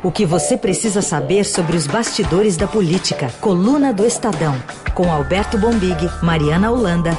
O 0.00 0.12
que 0.12 0.24
você 0.24 0.56
precisa 0.56 1.02
saber 1.02 1.42
sobre 1.42 1.76
os 1.76 1.88
bastidores 1.88 2.56
da 2.56 2.68
política. 2.68 3.32
Coluna 3.40 3.92
do 3.92 4.06
Estadão. 4.06 4.54
Com 4.94 5.10
Alberto 5.10 5.58
Bombig, 5.58 5.98
Mariana 6.22 6.70
Holanda. 6.70 7.10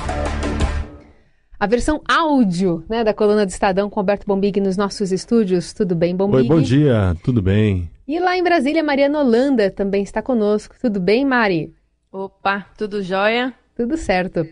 A 1.60 1.68
versão 1.68 2.02
áudio 2.08 2.86
né, 2.90 3.04
da 3.04 3.14
coluna 3.14 3.46
do 3.46 3.50
Estadão 3.50 3.90
com 3.90 4.00
Alberto 4.00 4.26
Bombig 4.26 4.62
nos 4.62 4.78
nossos 4.78 5.12
estúdios. 5.12 5.74
Tudo 5.74 5.94
bem, 5.94 6.16
Bombig? 6.16 6.44
Oi, 6.44 6.48
bom 6.48 6.62
dia, 6.62 7.18
tudo 7.22 7.42
bem. 7.42 7.92
E 8.08 8.18
lá 8.18 8.38
em 8.38 8.44
Brasília, 8.44 8.82
Mariana 8.82 9.20
Holanda 9.20 9.70
também 9.70 10.02
está 10.02 10.22
conosco. 10.22 10.74
Tudo 10.80 11.02
bem, 11.02 11.26
Mari? 11.26 11.74
Opa, 12.10 12.66
tudo 12.78 13.04
jóia? 13.04 13.54
Tudo 13.76 13.98
certo. 13.98 14.48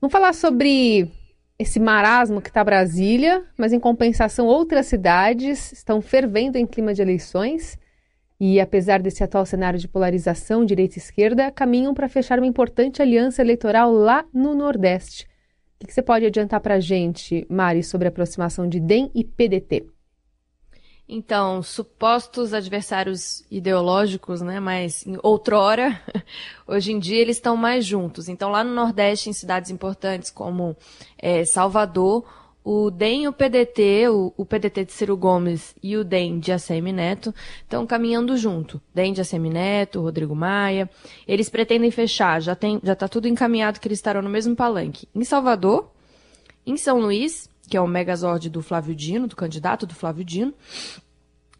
Vamos 0.00 0.12
falar 0.12 0.34
sobre 0.34 1.10
esse 1.58 1.80
marasmo 1.80 2.40
que 2.40 2.48
está 2.48 2.62
Brasília, 2.62 3.44
mas 3.56 3.72
em 3.72 3.80
compensação 3.80 4.46
outras 4.46 4.86
cidades 4.86 5.72
estão 5.72 6.00
fervendo 6.00 6.58
em 6.58 6.66
clima 6.66 6.92
de 6.92 7.00
eleições 7.00 7.78
e, 8.38 8.60
apesar 8.60 9.00
desse 9.00 9.24
atual 9.24 9.46
cenário 9.46 9.78
de 9.78 9.88
polarização 9.88 10.64
direita 10.64 10.98
e 10.98 10.98
esquerda, 10.98 11.50
caminham 11.50 11.94
para 11.94 12.08
fechar 12.08 12.38
uma 12.38 12.46
importante 12.46 13.00
aliança 13.00 13.40
eleitoral 13.40 13.90
lá 13.90 14.24
no 14.32 14.54
Nordeste. 14.54 15.26
O 15.82 15.86
que 15.86 15.92
você 15.92 16.02
pode 16.02 16.26
adiantar 16.26 16.60
para 16.60 16.74
a 16.74 16.80
gente, 16.80 17.46
Mari, 17.48 17.82
sobre 17.82 18.06
a 18.06 18.10
aproximação 18.10 18.68
de 18.68 18.80
DEM 18.80 19.10
e 19.14 19.24
PDT? 19.24 19.95
Então, 21.08 21.62
supostos 21.62 22.52
adversários 22.52 23.44
ideológicos, 23.48 24.40
né, 24.40 24.58
mas 24.58 25.04
outrora, 25.22 26.00
hoje 26.66 26.92
em 26.92 26.98
dia 26.98 27.20
eles 27.20 27.36
estão 27.36 27.56
mais 27.56 27.84
juntos. 27.84 28.28
Então, 28.28 28.50
lá 28.50 28.64
no 28.64 28.74
Nordeste, 28.74 29.30
em 29.30 29.32
cidades 29.32 29.70
importantes 29.70 30.30
como 30.30 30.76
é, 31.16 31.44
Salvador, 31.44 32.24
o 32.64 32.90
DEM 32.90 33.22
e 33.22 33.28
o 33.28 33.32
PDT, 33.32 34.08
o, 34.08 34.34
o, 34.36 34.44
PDT 34.44 34.86
de 34.86 34.92
Ciro 34.92 35.16
Gomes 35.16 35.76
e 35.80 35.96
o 35.96 36.02
DEM 36.02 36.40
de 36.40 36.50
ACM 36.50 36.92
Neto, 36.92 37.32
estão 37.62 37.86
caminhando 37.86 38.36
junto. 38.36 38.82
DEM 38.92 39.12
de 39.12 39.20
ACM 39.20 39.48
Neto, 39.48 40.00
Rodrigo 40.00 40.34
Maia. 40.34 40.90
Eles 41.28 41.48
pretendem 41.48 41.92
fechar, 41.92 42.42
já 42.42 42.56
tem, 42.56 42.80
já 42.82 42.94
está 42.94 43.06
tudo 43.06 43.28
encaminhado 43.28 43.78
que 43.78 43.86
eles 43.86 43.98
estarão 43.98 44.20
no 44.20 44.28
mesmo 44.28 44.56
palanque. 44.56 45.08
Em 45.14 45.22
Salvador, 45.22 45.92
em 46.66 46.76
São 46.76 46.98
Luís 46.98 47.48
que 47.68 47.76
é 47.76 47.80
o 47.80 47.86
Megazord 47.86 48.48
do 48.48 48.62
Flávio 48.62 48.94
Dino, 48.94 49.26
do 49.26 49.36
candidato 49.36 49.86
do 49.86 49.94
Flávio 49.94 50.24
Dino, 50.24 50.54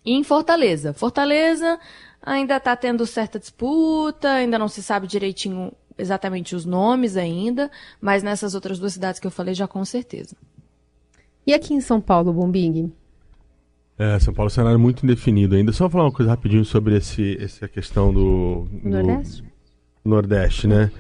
e 0.05 0.13
em 0.13 0.23
Fortaleza. 0.23 0.93
Fortaleza 0.93 1.79
ainda 2.23 2.57
está 2.57 2.77
tendo 2.77 3.07
certa 3.07 3.39
disputa, 3.39 4.31
ainda 4.31 4.59
não 4.59 4.69
se 4.69 4.83
sabe 4.83 5.07
direitinho 5.07 5.73
exatamente 5.99 6.55
os 6.55 6.65
nomes 6.65 7.17
ainda, 7.17 7.71
mas 8.01 8.23
nessas 8.23 8.55
outras 8.55 8.79
duas 8.79 8.93
cidades 8.93 9.19
que 9.19 9.27
eu 9.27 9.31
falei 9.31 9.55
já 9.55 9.67
com 9.67 9.85
certeza. 9.85 10.37
E 11.47 11.55
aqui 11.55 11.75
em 11.75 11.81
São 11.81 12.01
Paulo, 12.01 12.33
Bombing? 12.33 12.93
É, 13.99 14.19
São 14.19 14.35
Paulo 14.35 14.49
é 14.49 14.53
um 14.53 14.55
cenário 14.55 14.79
muito 14.79 15.05
indefinido 15.05 15.55
ainda. 15.55 15.73
Só 15.73 15.89
falar 15.89 16.05
uma 16.05 16.13
coisa 16.13 16.31
rapidinho 16.31 16.65
sobre 16.65 16.97
esse, 16.97 17.39
essa 17.41 17.67
questão 17.67 18.13
do, 18.13 18.67
do 18.71 18.89
Nordeste. 18.89 19.45
Nordeste, 20.05 20.67
né? 20.67 20.91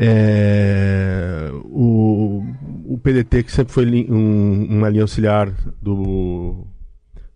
É, 0.00 1.50
o, 1.64 2.44
o 2.84 2.98
PDT, 2.98 3.42
que 3.42 3.50
sempre 3.50 3.72
foi 3.72 3.84
um, 4.08 4.66
uma 4.70 4.88
linha 4.88 5.02
auxiliar 5.02 5.50
do, 5.82 6.64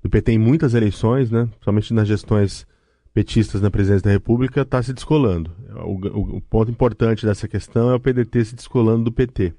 do 0.00 0.08
PT 0.08 0.32
em 0.32 0.38
muitas 0.38 0.72
eleições, 0.72 1.28
né, 1.28 1.46
principalmente 1.46 1.92
nas 1.92 2.06
gestões 2.06 2.64
petistas 3.12 3.60
na 3.60 3.68
presidência 3.68 4.04
da 4.04 4.10
República, 4.12 4.60
está 4.60 4.80
se 4.80 4.92
descolando. 4.92 5.50
O, 5.84 6.06
o, 6.06 6.36
o, 6.36 6.40
ponto 6.40 6.70
importante 6.70 7.26
dessa 7.26 7.48
questão 7.48 7.90
é 7.90 7.96
o 7.96 8.00
PDT 8.00 8.44
se 8.44 8.54
descolando 8.54 9.02
do 9.02 9.12
PT. 9.12 9.52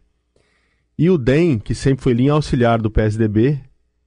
E 0.97 1.09
o 1.09 1.17
DEM, 1.17 1.59
que 1.59 1.75
sempre 1.75 2.01
foi 2.01 2.13
linha 2.13 2.31
auxiliar 2.31 2.81
do 2.81 2.89
PSDB, 2.89 3.59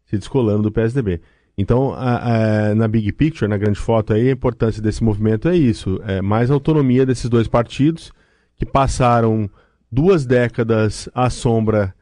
se 0.06 0.16
descolando 0.16 0.62
do 0.62 0.72
PSDB. 0.72 1.20
Então, 1.58 1.92
a, 1.92 2.70
a, 2.70 2.74
na 2.74 2.88
big 2.88 3.12
picture, 3.12 3.48
na 3.48 3.58
grande 3.58 3.78
foto 3.78 4.14
aí, 4.14 4.30
a 4.30 4.32
importância 4.32 4.80
desse 4.80 5.04
movimento 5.04 5.48
é 5.48 5.56
isso: 5.56 6.00
é 6.04 6.22
mais 6.22 6.50
autonomia 6.50 7.04
desses 7.04 7.28
dois 7.28 7.46
partidos 7.46 8.10
que 8.56 8.66
passaram 8.66 9.48
duas 9.90 10.26
décadas 10.26 11.08
à 11.14 11.30
sombra 11.30 11.94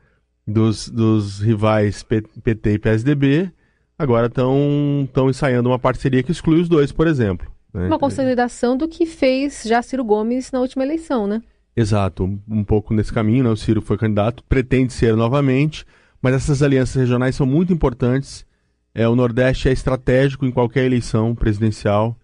dos, 0.47 0.89
dos 0.89 1.41
rivais 1.41 2.03
PT 2.03 2.73
e 2.73 2.79
PSDB, 2.79 3.53
agora 3.99 4.27
estão 4.27 5.09
ensaiando 5.29 5.71
uma 5.71 5.79
parceria 5.79 6.23
que 6.23 6.33
exclui 6.33 6.61
os 6.61 6.69
dois, 6.69 6.93
por 6.93 7.07
exemplo. 7.07 7.51
Né? 7.73 7.87
Uma 7.87 7.99
consolidação 7.99 8.77
do 8.77 8.87
que 8.87 9.05
fez 9.05 9.65
já 9.65 9.83
Ciro 9.83 10.05
Gomes 10.05 10.53
na 10.53 10.61
última 10.61 10.85
eleição, 10.85 11.27
né? 11.27 11.43
Exato, 11.77 12.39
um, 12.49 12.63
pouco 12.63 12.95
nesse 12.95 13.13
caminho, 13.13 13.43
né? 13.43 13.51
O 13.51 13.57
Ciro 13.57 13.83
foi 13.83 13.99
candidato, 13.99 14.45
pretende 14.45 14.93
ser 14.93 15.17
novamente, 15.17 15.85
mas 16.23 16.35
essas 16.35 16.63
alianças 16.63 16.95
regionais 16.95 17.35
são 17.35 17.45
muito 17.45 17.73
importantes. 17.73 18.47
É, 18.95 19.09
o 19.09 19.17
Nordeste 19.17 19.69
é 19.69 19.73
estratégico 19.73 20.47
em 20.47 20.53
qualquer 20.53 20.85
eleição 20.85 21.35
presidencial. 21.35 22.17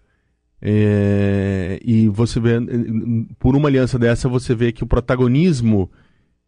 É, 0.61 1.79
e 1.83 2.07
você 2.07 2.39
vê, 2.39 2.53
por 3.39 3.55
uma 3.55 3.67
aliança 3.67 3.97
dessa, 3.97 4.29
você 4.29 4.53
vê 4.53 4.71
que 4.71 4.83
o 4.83 4.87
protagonismo 4.87 5.89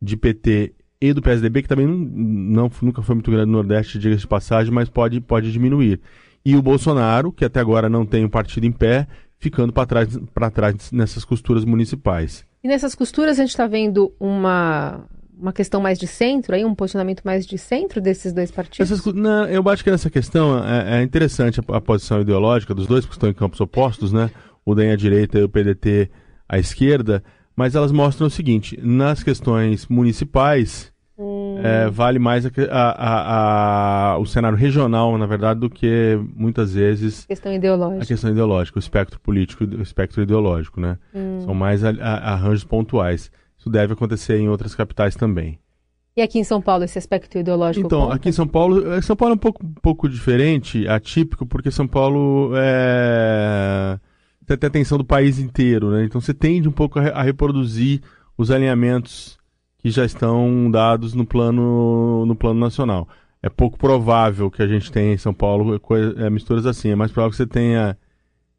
de 0.02 0.16
PT 0.16 0.74
e 1.02 1.14
do 1.14 1.22
PSDB, 1.22 1.64
que 1.64 1.68
também 1.68 1.88
não, 1.88 1.98
não 1.98 2.72
nunca 2.82 3.02
foi 3.02 3.16
muito 3.16 3.32
grande 3.32 3.48
no 3.48 3.54
Nordeste, 3.54 3.98
diga-se 3.98 4.22
de 4.22 4.28
passagem, 4.28 4.72
mas 4.72 4.88
pode, 4.88 5.20
pode 5.20 5.52
diminuir. 5.52 6.00
E 6.46 6.56
o 6.56 6.62
Bolsonaro, 6.62 7.32
que 7.32 7.44
até 7.44 7.60
agora 7.60 7.90
não 7.90 8.06
tem 8.06 8.24
um 8.24 8.30
partido 8.30 8.66
em 8.66 8.72
pé, 8.72 9.08
ficando 9.40 9.74
para 9.74 9.86
trás, 9.86 10.20
trás 10.54 10.92
nessas 10.92 11.26
costuras 11.26 11.66
municipais. 11.66 12.46
E 12.64 12.68
nessas 12.68 12.96
costuras 12.96 13.38
a 13.38 13.42
gente 13.42 13.50
está 13.50 13.68
vendo 13.68 14.14
uma, 14.20 15.06
uma 15.44 15.52
questão 15.52 15.82
mais 15.82 16.00
de 16.00 16.08
centro, 16.08 16.56
aí 16.56 16.64
um 16.64 16.74
posicionamento 16.74 17.22
mais 17.24 17.46
de 17.46 17.58
centro 17.58 18.00
desses 18.00 18.32
dois 18.32 18.50
partidos? 18.50 18.90
Essas, 18.90 19.14
não, 19.14 19.46
eu 19.46 19.62
acho 19.68 19.84
que 19.84 19.92
nessa 19.92 20.10
questão 20.10 20.64
é, 20.66 21.00
é 21.00 21.04
interessante 21.04 21.60
a, 21.60 21.78
a, 21.78 21.82
posição 21.82 22.22
ideológica 22.22 22.74
dos 22.74 22.88
dois, 22.88 23.06
porque 23.06 23.18
estão 23.18 23.30
em 23.30 23.34
campos 23.34 23.60
opostos, 23.60 24.14
né? 24.14 24.32
O 24.66 24.74
DEM 24.74 24.94
à 24.94 24.96
direita 24.96 25.38
e 25.38 25.44
o 25.44 25.50
PDT 25.50 26.10
à 26.48 26.58
esquerda, 26.58 27.22
mas 27.58 27.76
elas 27.76 27.92
mostram 27.92 28.28
o 28.28 28.30
seguinte: 28.30 28.80
nas 28.82 29.22
questões 29.22 29.86
municipais, 29.88 30.94
hum. 31.20 31.60
é, 31.62 31.90
vale 31.90 32.20
mais 32.20 32.46
a, 32.46 34.14
a, 34.14 34.18
o 34.20 34.26
cenário 34.26 34.58
regional, 34.58 35.18
na 35.18 35.26
verdade, 35.26 35.60
do 35.60 35.70
que 35.70 36.18
muitas 36.34 36.74
vezes 36.74 37.26
questão 37.26 37.54
ideológica. 37.54 38.04
a 38.04 38.08
questão 38.08 38.32
ideológica, 38.32 38.78
o 38.78 38.80
espectro 38.80 39.20
político, 39.20 39.66
o 39.66 39.82
espectro 39.82 40.22
ideológico, 40.22 40.80
né? 40.80 40.98
Hum. 41.14 41.42
São 41.42 41.54
mais 41.54 41.84
arranjos 41.84 42.64
pontuais. 42.64 43.30
Isso 43.64 43.70
deve 43.70 43.94
acontecer 43.94 44.38
em 44.38 44.50
outras 44.50 44.76
capitais 44.76 45.16
também. 45.16 45.58
E 46.18 46.22
aqui 46.22 46.38
em 46.38 46.44
São 46.44 46.62
Paulo, 46.62 46.84
esse 46.84 46.98
aspecto 46.98 47.38
ideológico? 47.38 47.86
Então, 47.86 48.02
conta? 48.02 48.16
aqui 48.16 48.28
em 48.28 48.34
São 48.34 48.46
Paulo, 48.46 48.92
eh, 48.92 49.02
São 49.02 49.16
Paulo 49.16 49.32
é 49.32 49.36
um 49.36 49.40
pouco, 49.40 49.66
um 49.66 49.74
pouco 49.82 50.10
diferente, 50.10 50.86
atípico, 50.86 51.46
porque 51.46 51.72
São 51.72 51.88
Paulo 51.88 52.52
é... 52.56 53.98
tem 54.46 54.58
a 54.62 54.68
atenção 54.68 54.98
do 54.98 55.06
país 55.06 55.40
inteiro, 55.40 55.92
né? 55.92 56.04
Então 56.04 56.20
você 56.20 56.34
tende 56.34 56.68
um 56.68 56.74
pouco 56.74 57.00
a, 57.00 57.04
a 57.04 57.24
reproduzir 57.24 58.02
os 58.38 58.52
alinhamentos 58.52 59.38
que 59.78 59.90
já 59.90 60.04
estão 60.04 60.70
dados 60.70 61.14
no 61.14 61.26
plano, 61.26 62.26
no 62.26 62.36
plano 62.36 62.60
nacional. 62.60 63.08
É 63.42 63.50
pouco 63.50 63.78
provável 63.78 64.52
que 64.52 64.62
a 64.62 64.68
gente 64.68 64.92
tenha 64.92 65.14
em 65.14 65.18
São 65.18 65.34
Paulo 65.34 65.80
coisa, 65.80 66.22
é, 66.22 66.30
misturas 66.30 66.66
assim. 66.66 66.90
É 66.90 66.96
mais 66.96 67.14
provável 67.14 67.32
que 67.32 67.38
você 67.38 67.48
tenha 67.48 67.98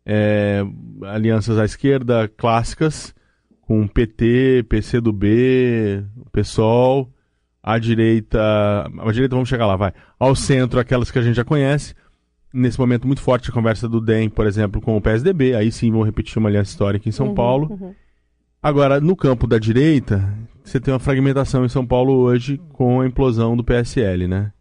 é, 0.06 0.64
alianças 1.02 1.58
à 1.58 1.64
esquerda 1.66 2.26
clássicas, 2.26 3.14
com 3.66 3.86
PT, 3.86 4.66
PCdoB, 4.68 6.04
PSOL, 6.32 7.10
à 7.62 7.78
direita, 7.78 8.38
à 8.98 9.12
direita 9.12 9.34
vamos 9.34 9.48
chegar 9.48 9.66
lá, 9.66 9.76
vai, 9.76 9.92
ao 10.18 10.34
centro 10.36 10.78
aquelas 10.78 11.10
que 11.10 11.18
a 11.18 11.22
gente 11.22 11.36
já 11.36 11.44
conhece. 11.44 11.94
Nesse 12.52 12.78
momento 12.78 13.06
muito 13.06 13.20
forte 13.20 13.50
a 13.50 13.52
conversa 13.52 13.88
do 13.88 14.00
DEM, 14.00 14.28
por 14.28 14.46
exemplo, 14.46 14.80
com 14.80 14.96
o 14.96 15.00
PSDB, 15.00 15.54
aí 15.54 15.72
sim 15.72 15.90
vão 15.90 16.02
repetir 16.02 16.38
uma 16.38 16.48
aliança 16.48 16.70
histórica 16.70 17.08
em 17.08 17.12
São 17.12 17.28
uhum, 17.28 17.34
Paulo. 17.34 17.68
Uhum. 17.72 17.94
Agora, 18.62 19.00
no 19.00 19.16
campo 19.16 19.46
da 19.46 19.58
direita, 19.58 20.32
você 20.62 20.78
tem 20.78 20.94
uma 20.94 21.00
fragmentação 21.00 21.64
em 21.64 21.68
São 21.68 21.84
Paulo 21.84 22.12
hoje 22.12 22.60
com 22.72 23.00
a 23.00 23.06
implosão 23.06 23.56
do 23.56 23.64
PSL, 23.64 24.28
né? 24.28 24.52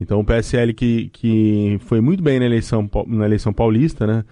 Então 0.00 0.20
o 0.20 0.24
PSL 0.24 0.74
que, 0.74 1.10
que 1.10 1.78
foi 1.82 2.00
muito 2.00 2.22
bem 2.22 2.38
na 2.38 2.46
eleição, 2.46 2.88
na 3.06 3.24
eleição 3.24 3.52
paulista, 3.52 4.06
né? 4.06 4.24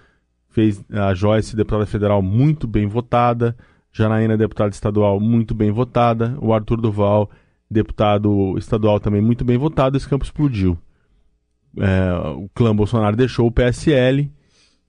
Fez 0.49 0.83
a 0.91 1.13
Joyce, 1.13 1.55
deputada 1.55 1.85
federal, 1.85 2.21
muito 2.21 2.67
bem 2.67 2.87
votada 2.87 3.55
Janaína, 3.91 4.37
deputada 4.37 4.69
estadual, 4.69 5.19
muito 5.19 5.53
bem 5.53 5.71
votada. 5.71 6.37
O 6.41 6.53
Arthur 6.53 6.81
Duval, 6.81 7.29
deputado 7.69 8.57
estadual, 8.57 8.99
também 8.99 9.21
muito 9.21 9.43
bem 9.43 9.57
votado. 9.57 9.97
Esse 9.97 10.07
campo 10.07 10.25
explodiu. 10.25 10.77
É, 11.77 12.13
o 12.35 12.49
clã 12.53 12.75
Bolsonaro 12.75 13.15
deixou 13.15 13.47
o 13.47 13.51
PSL 13.51 14.31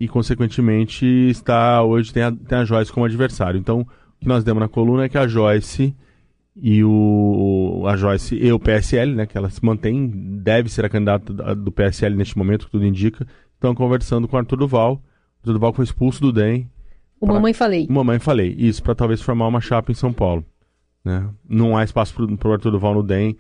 e, 0.01 0.09
consequentemente, 0.09 1.05
está 1.07 1.83
hoje 1.83 2.13
tem 2.13 2.23
a, 2.23 2.33
tem 2.33 2.59
a 2.59 2.65
Joyce 2.65 2.93
como 2.93 3.07
adversário. 3.07 3.59
Então, 3.59 3.81
o 3.81 3.87
que 4.21 4.29
nós 4.29 4.45
demos 4.45 4.61
na 4.61 4.69
coluna 4.69 5.05
é 5.05 5.09
que 5.09 5.19
a 5.19 5.27
Joyce 5.27 5.95
e 6.61 6.83
o 6.83 7.85
a 7.87 7.97
Joyce 7.97 8.35
e 8.35 8.53
o 8.53 8.59
PSL, 8.59 9.15
né, 9.15 9.27
que 9.27 9.39
ela 9.39 9.49
se 9.49 9.65
mantém, 9.65 10.09
deve 10.43 10.69
ser 10.69 10.85
a 10.85 10.89
candidata 10.89 11.55
do 11.55 11.71
PSL 11.71 12.17
neste 12.17 12.37
momento, 12.37 12.67
que 12.67 12.73
tudo 12.73 12.85
indica, 12.85 13.27
estão 13.55 13.75
conversando 13.75 14.27
com 14.27 14.37
o 14.37 14.39
Arthur 14.39 14.57
Duval. 14.57 14.95
O 14.95 15.01
Arthur 15.41 15.53
Duval 15.53 15.73
foi 15.73 15.85
expulso 15.85 16.21
do 16.21 16.33
DEM, 16.33 16.69
o 17.21 17.27
pra... 17.27 17.35
Mamãe 17.35 17.53
Falei. 17.53 17.87
O 17.89 17.93
Mamãe 17.93 18.19
Falei, 18.19 18.55
isso, 18.59 18.83
para 18.83 18.95
talvez 18.95 19.21
formar 19.21 19.47
uma 19.47 19.61
chapa 19.61 19.91
em 19.91 19.95
São 19.95 20.13
Paulo. 20.13 20.45
Né? 21.05 21.29
Não 21.49 21.77
há 21.77 21.85
espaço 21.85 22.15
para 22.37 22.49
o 22.49 22.53
Arthur 22.53 22.71
Duval 22.71 22.95
no 22.95 23.03
DEM. 23.03 23.37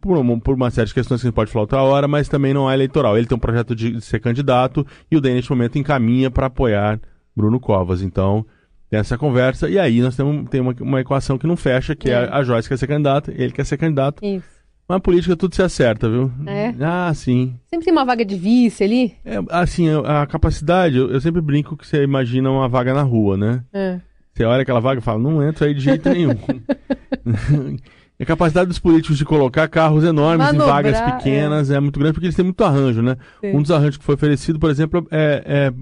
por 0.00 0.16
uma, 0.18 0.38
por 0.40 0.54
uma 0.54 0.70
série 0.70 0.88
de 0.88 0.94
questões 0.94 1.20
que 1.20 1.26
a 1.26 1.30
gente 1.30 1.36
pode 1.36 1.50
falar 1.50 1.62
outra 1.62 1.82
hora, 1.82 2.08
mas 2.08 2.28
também 2.28 2.52
não 2.52 2.70
é 2.70 2.74
eleitoral. 2.74 3.16
Ele 3.16 3.26
tem 3.26 3.36
um 3.36 3.40
projeto 3.40 3.74
de 3.74 4.00
ser 4.00 4.20
candidato 4.20 4.86
e 5.10 5.16
o 5.16 5.20
DEM, 5.20 5.34
neste 5.34 5.50
momento, 5.50 5.78
encaminha 5.78 6.30
para 6.30 6.46
apoiar 6.46 7.00
Bruno 7.36 7.60
Covas. 7.60 8.02
Então, 8.02 8.44
tem 8.90 9.00
essa 9.00 9.18
conversa. 9.18 9.68
E 9.68 9.78
aí 9.78 10.00
nós 10.00 10.16
temos 10.16 10.48
tem 10.48 10.60
uma, 10.60 10.74
uma 10.80 11.00
equação 11.00 11.38
que 11.38 11.46
não 11.46 11.56
fecha, 11.56 11.94
que 11.94 12.10
é. 12.10 12.14
É. 12.14 12.28
a 12.30 12.42
Joyce 12.42 12.68
quer 12.68 12.78
ser 12.78 12.86
candidata, 12.86 13.32
ele 13.36 13.52
quer 13.52 13.64
ser 13.64 13.76
candidato. 13.76 14.24
Isso. 14.24 14.53
Mas 14.88 15.00
política 15.00 15.34
tudo 15.34 15.54
se 15.54 15.62
acerta, 15.62 16.08
viu? 16.08 16.30
É? 16.46 16.74
Ah, 16.80 17.12
sim. 17.14 17.54
Sempre 17.70 17.86
tem 17.86 17.92
uma 17.92 18.04
vaga 18.04 18.24
de 18.24 18.36
vice 18.36 18.84
ali. 18.84 19.14
É, 19.24 19.36
assim, 19.50 19.88
a, 20.04 20.26
capacidade, 20.26 20.98
eu, 20.98 21.10
eu 21.10 21.20
sempre 21.20 21.40
brinco 21.40 21.76
que 21.76 21.86
você 21.86 22.02
imagina 22.02 22.50
uma 22.50 22.68
vaga 22.68 22.92
na 22.92 23.02
rua, 23.02 23.36
né? 23.36 23.64
É. 23.72 24.00
Você 24.32 24.44
olha 24.44 24.62
aquela 24.62 24.80
vaga 24.80 25.00
e 25.00 25.02
fala, 25.02 25.18
não 25.18 25.42
entra 25.42 25.66
aí 25.66 25.74
de 25.74 25.80
jeito 25.80 26.08
nenhum. 26.10 26.32
a 28.20 28.24
capacidade 28.26 28.68
dos 28.68 28.78
políticos 28.78 29.16
de 29.16 29.24
colocar 29.24 29.68
carros 29.68 30.04
enormes 30.04 30.46
Manobrar, 30.46 30.68
em 30.68 30.92
vagas 30.92 31.00
pequenas 31.12 31.70
é. 31.70 31.80
muito 31.80 31.98
grande, 31.98 32.14
porque 32.14 32.26
eles 32.26 32.36
têm 32.36 32.44
muito 32.44 32.62
arranjo, 32.62 33.00
né? 33.00 33.16
Sim. 33.40 33.56
Um 33.56 33.62
dos 33.62 33.70
arranjos 33.70 33.96
que 33.96 34.04
foi 34.04 34.16
oferecido, 34.16 34.58
por 34.58 34.70
exemplo, 34.70 35.06
é, 35.10 35.42
é, 35.46 35.72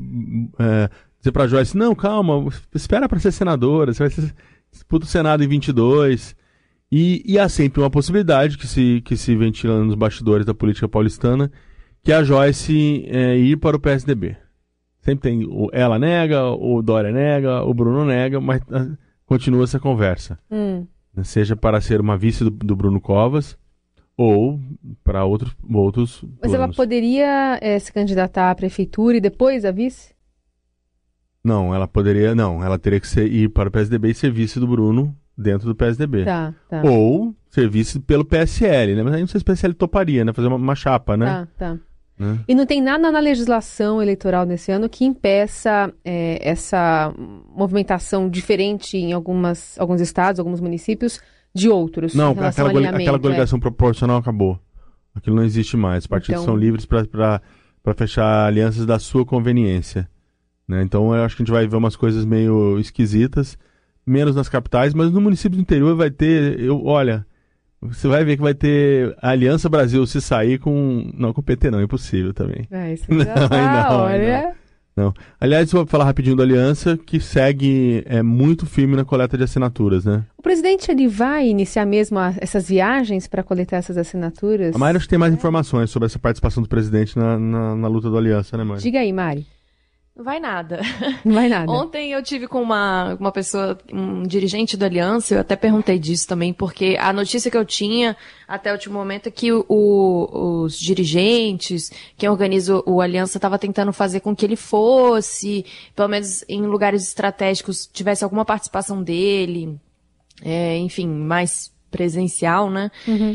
é 0.63 0.91
dizer 1.19 1.33
pra 1.33 1.47
Joyce, 1.47 1.77
não, 1.77 1.95
calma, 1.95 2.47
espera 2.75 3.09
para 3.09 3.19
ser 3.19 3.33
senadora, 3.33 3.93
você 3.93 4.03
vai 4.03 4.11
ser 4.11 4.33
disputa 4.73 5.05
o 5.05 5.09
Senado 5.09 5.45
em 5.45 5.49
22. 5.49 6.35
E, 6.95 7.23
e 7.25 7.39
há 7.39 7.49
sempre 7.49 7.81
uma 7.81 7.89
possibilidade 7.89 8.59
que 8.59 8.67
se, 8.67 9.01
que 9.01 9.17
se 9.17 9.35
ventila 9.35 9.83
nos 9.83 9.95
bastidores 9.95 10.45
da 10.45 10.53
política 10.53 10.87
paulistana, 10.87 11.51
que 12.03 12.13
é 12.13 12.17
a 12.17 12.23
Joyce 12.23 13.07
é, 13.09 13.35
ir 13.39 13.57
para 13.57 13.79
o 13.79 13.81
PSDB. 13.81 14.37
Sempre 15.01 15.31
tem 15.31 15.47
o 15.47 15.71
ela 15.73 15.99
nega, 15.99 16.51
o 16.51 16.83
Dória 16.83 17.11
nega, 17.11 17.63
o 17.63 17.73
Bruno 17.73 18.05
nega, 18.05 18.43
mas 18.43 18.61
ah, 18.71 18.95
continua 19.25 19.65
essa 19.65 19.81
conversa. 19.81 20.39
Hum. 20.51 20.87
Seja 21.23 21.57
para 21.57 21.81
ser 21.81 21.99
uma 21.99 22.19
vice 22.19 22.45
do, 22.45 22.51
do 22.51 22.77
Bruno 22.77 23.01
Covas 23.01 23.57
ou 24.15 24.61
para 25.03 25.25
outros, 25.25 25.57
outros 25.73 26.23
Mas 26.43 26.53
ela 26.53 26.65
planos. 26.65 26.77
poderia 26.77 27.59
eh, 27.63 27.79
se 27.79 27.91
candidatar 27.91 28.51
à 28.51 28.55
prefeitura 28.55 29.17
e 29.17 29.21
depois 29.21 29.65
a 29.65 29.71
vice? 29.71 30.15
Não, 31.43 31.75
ela 31.75 31.89
poderia. 31.89 32.35
Não, 32.35 32.63
ela 32.63 32.79
teria 32.79 33.01
que 33.01 33.09
ser, 33.09 33.33
ir 33.33 33.49
para 33.49 33.71
o 33.71 33.73
PSDB 33.73 34.11
e 34.11 34.15
ser 34.15 34.31
vice 34.31 34.61
do 34.61 34.67
Bruno 34.67 35.17
dentro 35.37 35.67
do 35.67 35.75
PSDB. 35.75 36.25
Tá, 36.25 36.55
tá. 36.69 36.83
Ou 36.83 37.35
ser 37.51 37.69
vice 37.69 38.01
pelo 38.01 38.25
PSL, 38.25 38.95
né? 38.95 39.03
Mas 39.03 39.15
aí 39.15 39.21
não 39.21 39.27
sei 39.27 39.39
se 39.41 39.43
o 39.43 39.47
PSL 39.47 39.75
toparia, 39.75 40.25
né? 40.25 40.33
Fazer 40.33 40.49
uma, 40.49 40.57
uma 40.57 40.75
chapa, 40.75 41.17
né? 41.17 41.27
Tá, 41.57 41.73
tá. 41.73 41.79
Né? 42.19 42.39
E 42.47 42.55
não 42.55 42.67
tem 42.67 42.81
nada 42.81 43.11
na 43.11 43.19
legislação 43.19 44.01
eleitoral 44.01 44.45
nesse 44.47 44.71
ano 44.71 44.89
que 44.89 45.05
impeça 45.05 45.93
eh, 46.05 46.39
essa 46.41 47.13
movimentação 47.55 48.29
diferente 48.29 48.97
em 48.97 49.13
algumas, 49.13 49.79
alguns 49.79 50.01
estados, 50.01 50.39
alguns 50.39 50.61
municípios, 50.61 51.21
de 51.55 51.69
outros. 51.69 52.15
Não, 52.15 52.31
aquela, 52.33 52.71
aquela 52.71 53.17
é. 53.17 53.21
coligação 53.21 53.61
proporcional 53.61 54.19
acabou. 54.19 54.59
Aquilo 55.15 55.37
não 55.37 55.45
existe 55.45 55.77
mais. 55.77 56.05
Os 56.05 56.07
partidos 56.07 56.43
Então- 56.43 56.55
são 56.55 56.57
livres 56.57 56.87
para 56.87 57.41
fechar 57.95 58.47
alianças 58.47 58.87
da 58.87 58.99
sua 58.99 59.25
conveniência. 59.25 60.09
Né? 60.67 60.83
Então 60.83 61.15
eu 61.15 61.25
acho 61.25 61.37
que 61.37 61.43
a 61.43 61.45
gente 61.45 61.53
vai 61.53 61.67
ver 61.67 61.77
umas 61.77 61.97
coisas 61.97 62.25
meio 62.25 62.79
esquisitas, 62.79 63.59
menos 64.07 64.35
nas 64.37 64.49
capitais, 64.49 64.95
mas 64.95 65.11
no 65.11 65.21
município 65.21 65.57
do 65.57 65.63
interior 65.63 65.95
vai 65.97 66.11
ter. 66.11 66.59
Eu, 66.61 66.85
olha, 66.85 67.25
você 67.81 68.07
vai 68.09 68.25
ver 68.25 68.37
que 68.37 68.43
vai 68.43 68.55
ter 68.55 69.15
a 69.21 69.31
Aliança 69.31 69.69
Brasil 69.69 70.07
se 70.07 70.21
sair 70.21 70.59
com. 70.59 71.11
Não, 71.17 71.33
com 71.33 71.41
o 71.41 71.45
PT 71.45 71.71
não, 71.71 71.81
é 71.81 71.85
impossível 71.85 72.33
também. 72.33 72.67
É, 72.71 72.95
isso 72.95 73.05
Não, 73.13 73.25
tá, 73.25 73.89
não, 73.91 74.01
olha. 74.01 74.55
Aliás, 75.41 75.73
vou 75.73 75.87
falar 75.87 76.05
rapidinho 76.05 76.37
da 76.37 76.43
Aliança, 76.43 76.99
que 76.99 77.19
segue 77.19 78.03
é, 78.07 78.23
muito 78.23 78.67
firme 78.67 78.95
na 78.95 79.05
coleta 79.07 79.39
de 79.39 79.45
assinaturas, 79.45 80.05
né? 80.05 80.25
O 80.37 80.43
presidente 80.43 80.91
ele 80.91 81.09
vai 81.09 81.49
iniciar 81.49 81.87
mesmo 81.87 82.19
a- 82.19 82.35
essas 82.39 82.69
viagens 82.69 83.27
para 83.27 83.43
coletar 83.43 83.79
essas 83.79 83.97
assinaturas? 83.97 84.75
A 84.77 84.79
Mayra 84.79 84.99
acho 84.99 85.07
que 85.07 85.11
tem 85.11 85.19
mais 85.19 85.33
informações 85.33 85.89
sobre 85.91 86.07
essa 86.07 86.19
participação 86.19 86.63
do 86.63 86.69
presidente 86.69 87.19
na, 87.19 87.39
na, 87.39 87.75
na 87.75 87.89
luta 87.89 88.11
do 88.11 88.19
Aliança, 88.19 88.57
né, 88.59 88.65
Mayra? 88.65 88.83
Diga 88.83 89.01
aí, 89.01 89.13
Mari. 89.13 89.47
Não 90.15 90.25
vai 90.25 90.39
nada. 90.39 90.81
Não 91.25 91.35
vai 91.35 91.49
nada. 91.49 91.71
Ontem 91.73 92.13
eu 92.13 92.23
tive 92.23 92.47
com 92.47 92.61
uma, 92.61 93.15
uma 93.19 93.33
pessoa, 93.33 93.79
um 93.91 94.23
dirigente 94.25 94.77
do 94.77 94.85
Aliança, 94.85 95.35
eu 95.35 95.41
até 95.41 95.57
perguntei 95.57 95.99
disso 95.99 96.29
também, 96.29 96.53
porque 96.53 96.97
a 97.01 97.13
notícia 97.15 97.51
que 97.51 97.57
eu 97.57 97.65
tinha 97.65 98.15
até 98.47 98.71
o 98.71 98.75
último 98.75 98.95
momento 98.99 99.29
é 99.29 99.31
que 99.31 99.51
o- 99.51 99.65
o- 99.67 100.63
os 100.65 100.79
dirigentes, 100.79 101.91
quem 102.19 102.29
organiza 102.29 102.83
o 102.87 103.01
Aliança, 103.01 103.39
estava 103.39 103.59
tentando 103.59 103.91
fazer 103.91 104.21
com 104.21 104.37
que 104.37 104.45
ele 104.45 104.55
fosse, 104.57 105.65
pelo 105.97 106.09
menos 106.09 106.45
em 106.47 106.61
lugares 106.67 107.03
estratégicos, 107.09 107.87
tivesse 107.87 108.23
alguma 108.23 108.45
participação 108.45 109.03
dele, 109.03 109.81
é, 110.43 110.77
enfim, 110.77 111.07
mais 111.09 111.73
presencial, 111.91 112.71
né? 112.71 112.91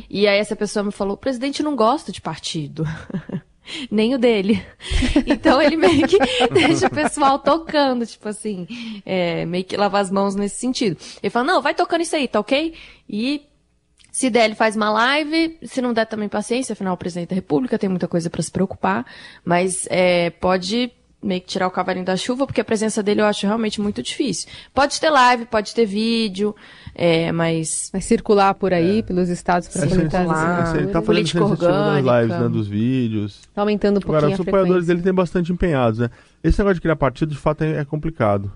E 0.09 0.27
aí 0.27 0.37
essa 0.37 0.55
pessoa 0.55 0.83
me 0.83 0.91
falou, 0.91 1.15
o 1.15 1.17
presidente 1.17 1.63
não 1.63 1.75
gosta 1.75 2.11
de 2.11 2.21
partido. 2.21 2.83
Nem 3.89 4.15
o 4.15 4.17
dele. 4.17 4.63
Então 5.25 5.61
ele 5.61 5.75
meio 5.75 6.07
que 6.07 6.17
deixa 6.53 6.87
o 6.87 6.89
pessoal 6.89 7.39
tocando, 7.39 8.05
tipo 8.05 8.27
assim, 8.29 8.67
é, 9.05 9.45
meio 9.45 9.63
que 9.63 9.75
lavar 9.75 10.01
as 10.01 10.11
mãos 10.11 10.35
nesse 10.35 10.55
sentido. 10.59 10.97
Ele 11.21 11.29
fala, 11.29 11.45
não, 11.45 11.61
vai 11.61 11.73
tocando 11.73 12.01
isso 12.01 12.15
aí, 12.15 12.27
tá 12.27 12.39
ok? 12.39 12.73
E 13.09 13.45
se 14.11 14.29
der, 14.29 14.45
ele 14.45 14.55
faz 14.55 14.75
uma 14.75 14.89
live. 14.89 15.57
Se 15.63 15.81
não 15.81 15.93
der, 15.93 16.05
também 16.05 16.27
paciência, 16.27 16.73
afinal, 16.73 16.95
o 16.95 16.97
presidente 16.97 17.29
da 17.29 17.35
República 17.35 17.77
tem 17.77 17.89
muita 17.89 18.07
coisa 18.07 18.29
pra 18.29 18.41
se 18.41 18.51
preocupar. 18.51 19.05
Mas 19.43 19.87
é, 19.91 20.29
pode 20.29 20.91
meio 21.27 21.41
que 21.41 21.47
tirar 21.47 21.67
o 21.67 21.71
cavalinho 21.71 22.05
da 22.05 22.15
chuva, 22.15 22.45
porque 22.47 22.61
a 22.61 22.65
presença 22.65 23.03
dele 23.03 23.21
eu 23.21 23.25
acho 23.25 23.45
realmente 23.45 23.81
muito 23.81 24.01
difícil. 24.01 24.49
Pode 24.73 24.99
ter 24.99 25.09
live, 25.09 25.45
pode 25.45 25.73
ter 25.75 25.85
vídeo, 25.85 26.55
é, 26.95 27.31
mas 27.31 27.89
Vai 27.91 28.01
circular 28.01 28.53
por 28.53 28.73
aí, 28.73 29.03
pelos 29.03 29.29
estados 29.29 29.67
para 29.67 29.87
coletar 29.87 30.21
as 30.21 30.73
ele 30.75 30.87
tá 30.87 31.01
fazendo 31.01 31.27
essa 31.53 31.57
das 31.57 32.21
lives, 32.21 32.39
né, 32.39 32.49
dos 32.49 32.67
vídeos. 32.67 33.41
Tá 33.53 33.61
aumentando 33.61 33.97
um 33.97 34.01
pouquinho 34.01 34.17
Agora, 34.17 34.41
os 34.41 34.47
apoiadores 34.47 34.85
dele 34.87 35.01
têm 35.01 35.13
bastante 35.13 35.51
empenhados, 35.51 35.99
né? 35.99 36.09
Esse 36.43 36.57
negócio 36.59 36.75
de 36.75 36.81
criar 36.81 36.95
partido, 36.95 37.31
de 37.31 37.37
fato, 37.37 37.63
é, 37.63 37.79
é 37.79 37.85
complicado. 37.85 38.51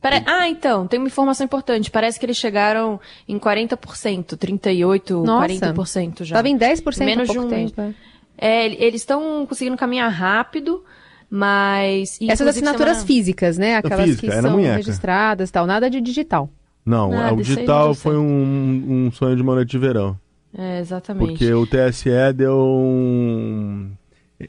Pare- 0.00 0.22
Ah, 0.26 0.48
então, 0.48 0.86
tem 0.86 0.98
uma 0.98 1.08
informação 1.08 1.44
importante. 1.44 1.90
Parece 1.90 2.18
que 2.20 2.26
eles 2.26 2.36
chegaram 2.36 3.00
em 3.28 3.38
40%, 3.38 4.36
38%, 4.36 5.24
Nossa. 5.24 5.46
40% 5.48 6.24
já. 6.24 6.36
Tava 6.36 6.48
em 6.48 6.56
10% 6.56 7.04
Menos 7.04 7.28
há 7.28 7.32
pouco 7.32 7.48
de 7.48 7.54
um 7.54 7.66
tempo. 7.66 7.80
é. 7.80 7.94
É, 8.40 8.66
eles 8.84 9.00
estão 9.00 9.44
conseguindo 9.46 9.76
caminhar 9.76 10.08
rápido, 10.12 10.84
mas... 11.30 12.18
e, 12.20 12.30
Essas 12.30 12.46
assinaturas 12.48 13.04
físicas, 13.04 13.58
né? 13.58 13.76
Aquelas 13.76 14.04
física, 14.06 14.26
que 14.28 14.32
é 14.32 14.42
são 14.42 14.52
munheca. 14.52 14.76
registradas 14.76 15.50
tal. 15.50 15.66
Nada 15.66 15.88
de 15.90 16.00
digital. 16.00 16.50
Não, 16.84 17.10
Nada, 17.10 17.34
o 17.34 17.36
digital 17.42 17.94
foi 17.94 18.16
um, 18.16 19.06
um 19.06 19.10
sonho 19.12 19.36
de 19.36 19.42
uma 19.42 19.54
noite 19.54 19.70
de 19.70 19.78
verão. 19.78 20.18
É, 20.56 20.80
exatamente. 20.80 21.28
Porque 21.28 21.52
o 21.52 21.66
TSE 21.66 22.10
deu 22.34 22.56
um. 22.58 23.90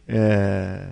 É, 0.07 0.87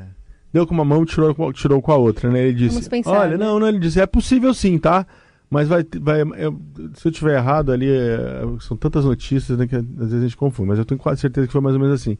deu 0.51 0.67
com 0.67 0.73
uma 0.73 0.83
mão 0.83 1.03
e 1.03 1.05
tirou, 1.05 1.33
com- 1.33 1.53
tirou 1.53 1.81
com 1.81 1.91
a 1.91 1.95
outra, 1.95 2.29
né? 2.29 2.43
Ele 2.43 2.53
disse: 2.53 2.73
Vamos 2.75 2.87
pensar, 2.89 3.11
Olha, 3.11 3.37
né? 3.37 3.45
não, 3.45 3.59
não, 3.59 3.67
ele 3.69 3.79
disse: 3.79 4.01
é 4.01 4.05
possível 4.05 4.53
sim, 4.53 4.77
tá? 4.77 5.05
Mas 5.49 5.69
vai. 5.69 5.85
vai 6.01 6.21
eu- 6.35 6.59
se 6.95 7.07
eu 7.07 7.11
tiver 7.11 7.37
errado 7.37 7.71
ali, 7.71 7.89
é, 7.89 8.41
são 8.59 8.75
tantas 8.75 9.05
notícias 9.05 9.57
né, 9.57 9.65
que 9.67 9.75
às 9.77 9.83
vezes 9.85 10.13
a 10.15 10.19
gente 10.21 10.35
confunde, 10.35 10.67
mas 10.69 10.79
eu 10.79 10.83
tenho 10.85 10.99
quase 10.99 11.21
certeza 11.21 11.47
que 11.47 11.53
foi 11.53 11.61
mais 11.61 11.75
ou 11.75 11.81
menos 11.81 12.01
assim. 12.01 12.17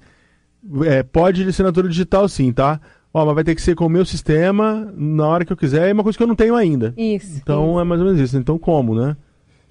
É, 0.86 1.03
pode 1.03 1.44
de 1.44 1.50
assinatura 1.50 1.89
digital 1.89 2.27
sim, 2.30 2.51
tá? 2.53 2.80
Ó, 3.14 3.26
mas 3.26 3.36
vai 3.36 3.44
ter 3.44 3.56
que 3.56 3.62
ser 3.62 3.76
com 3.76 3.86
o 3.86 3.90
meu 3.90 4.06
sistema 4.06 4.94
na 4.96 5.26
hora 5.28 5.46
que 5.46 5.52
eu 5.52 5.58
quiser, 5.58 5.90
é 5.90 5.94
uma 5.94 6.04
coisa 6.04 6.18
que 6.18 6.24
eu 6.24 6.28
não 6.28 6.36
tenho 6.36 6.56
ainda. 6.56 6.94
Isso. 6.98 7.40
Então 7.42 7.80
é 7.80 7.84
mais 7.84 8.00
ou 8.02 8.08
menos 8.08 8.22
isso. 8.22 8.38
Então 8.38 8.58
como, 8.60 8.94
né? 8.96 9.16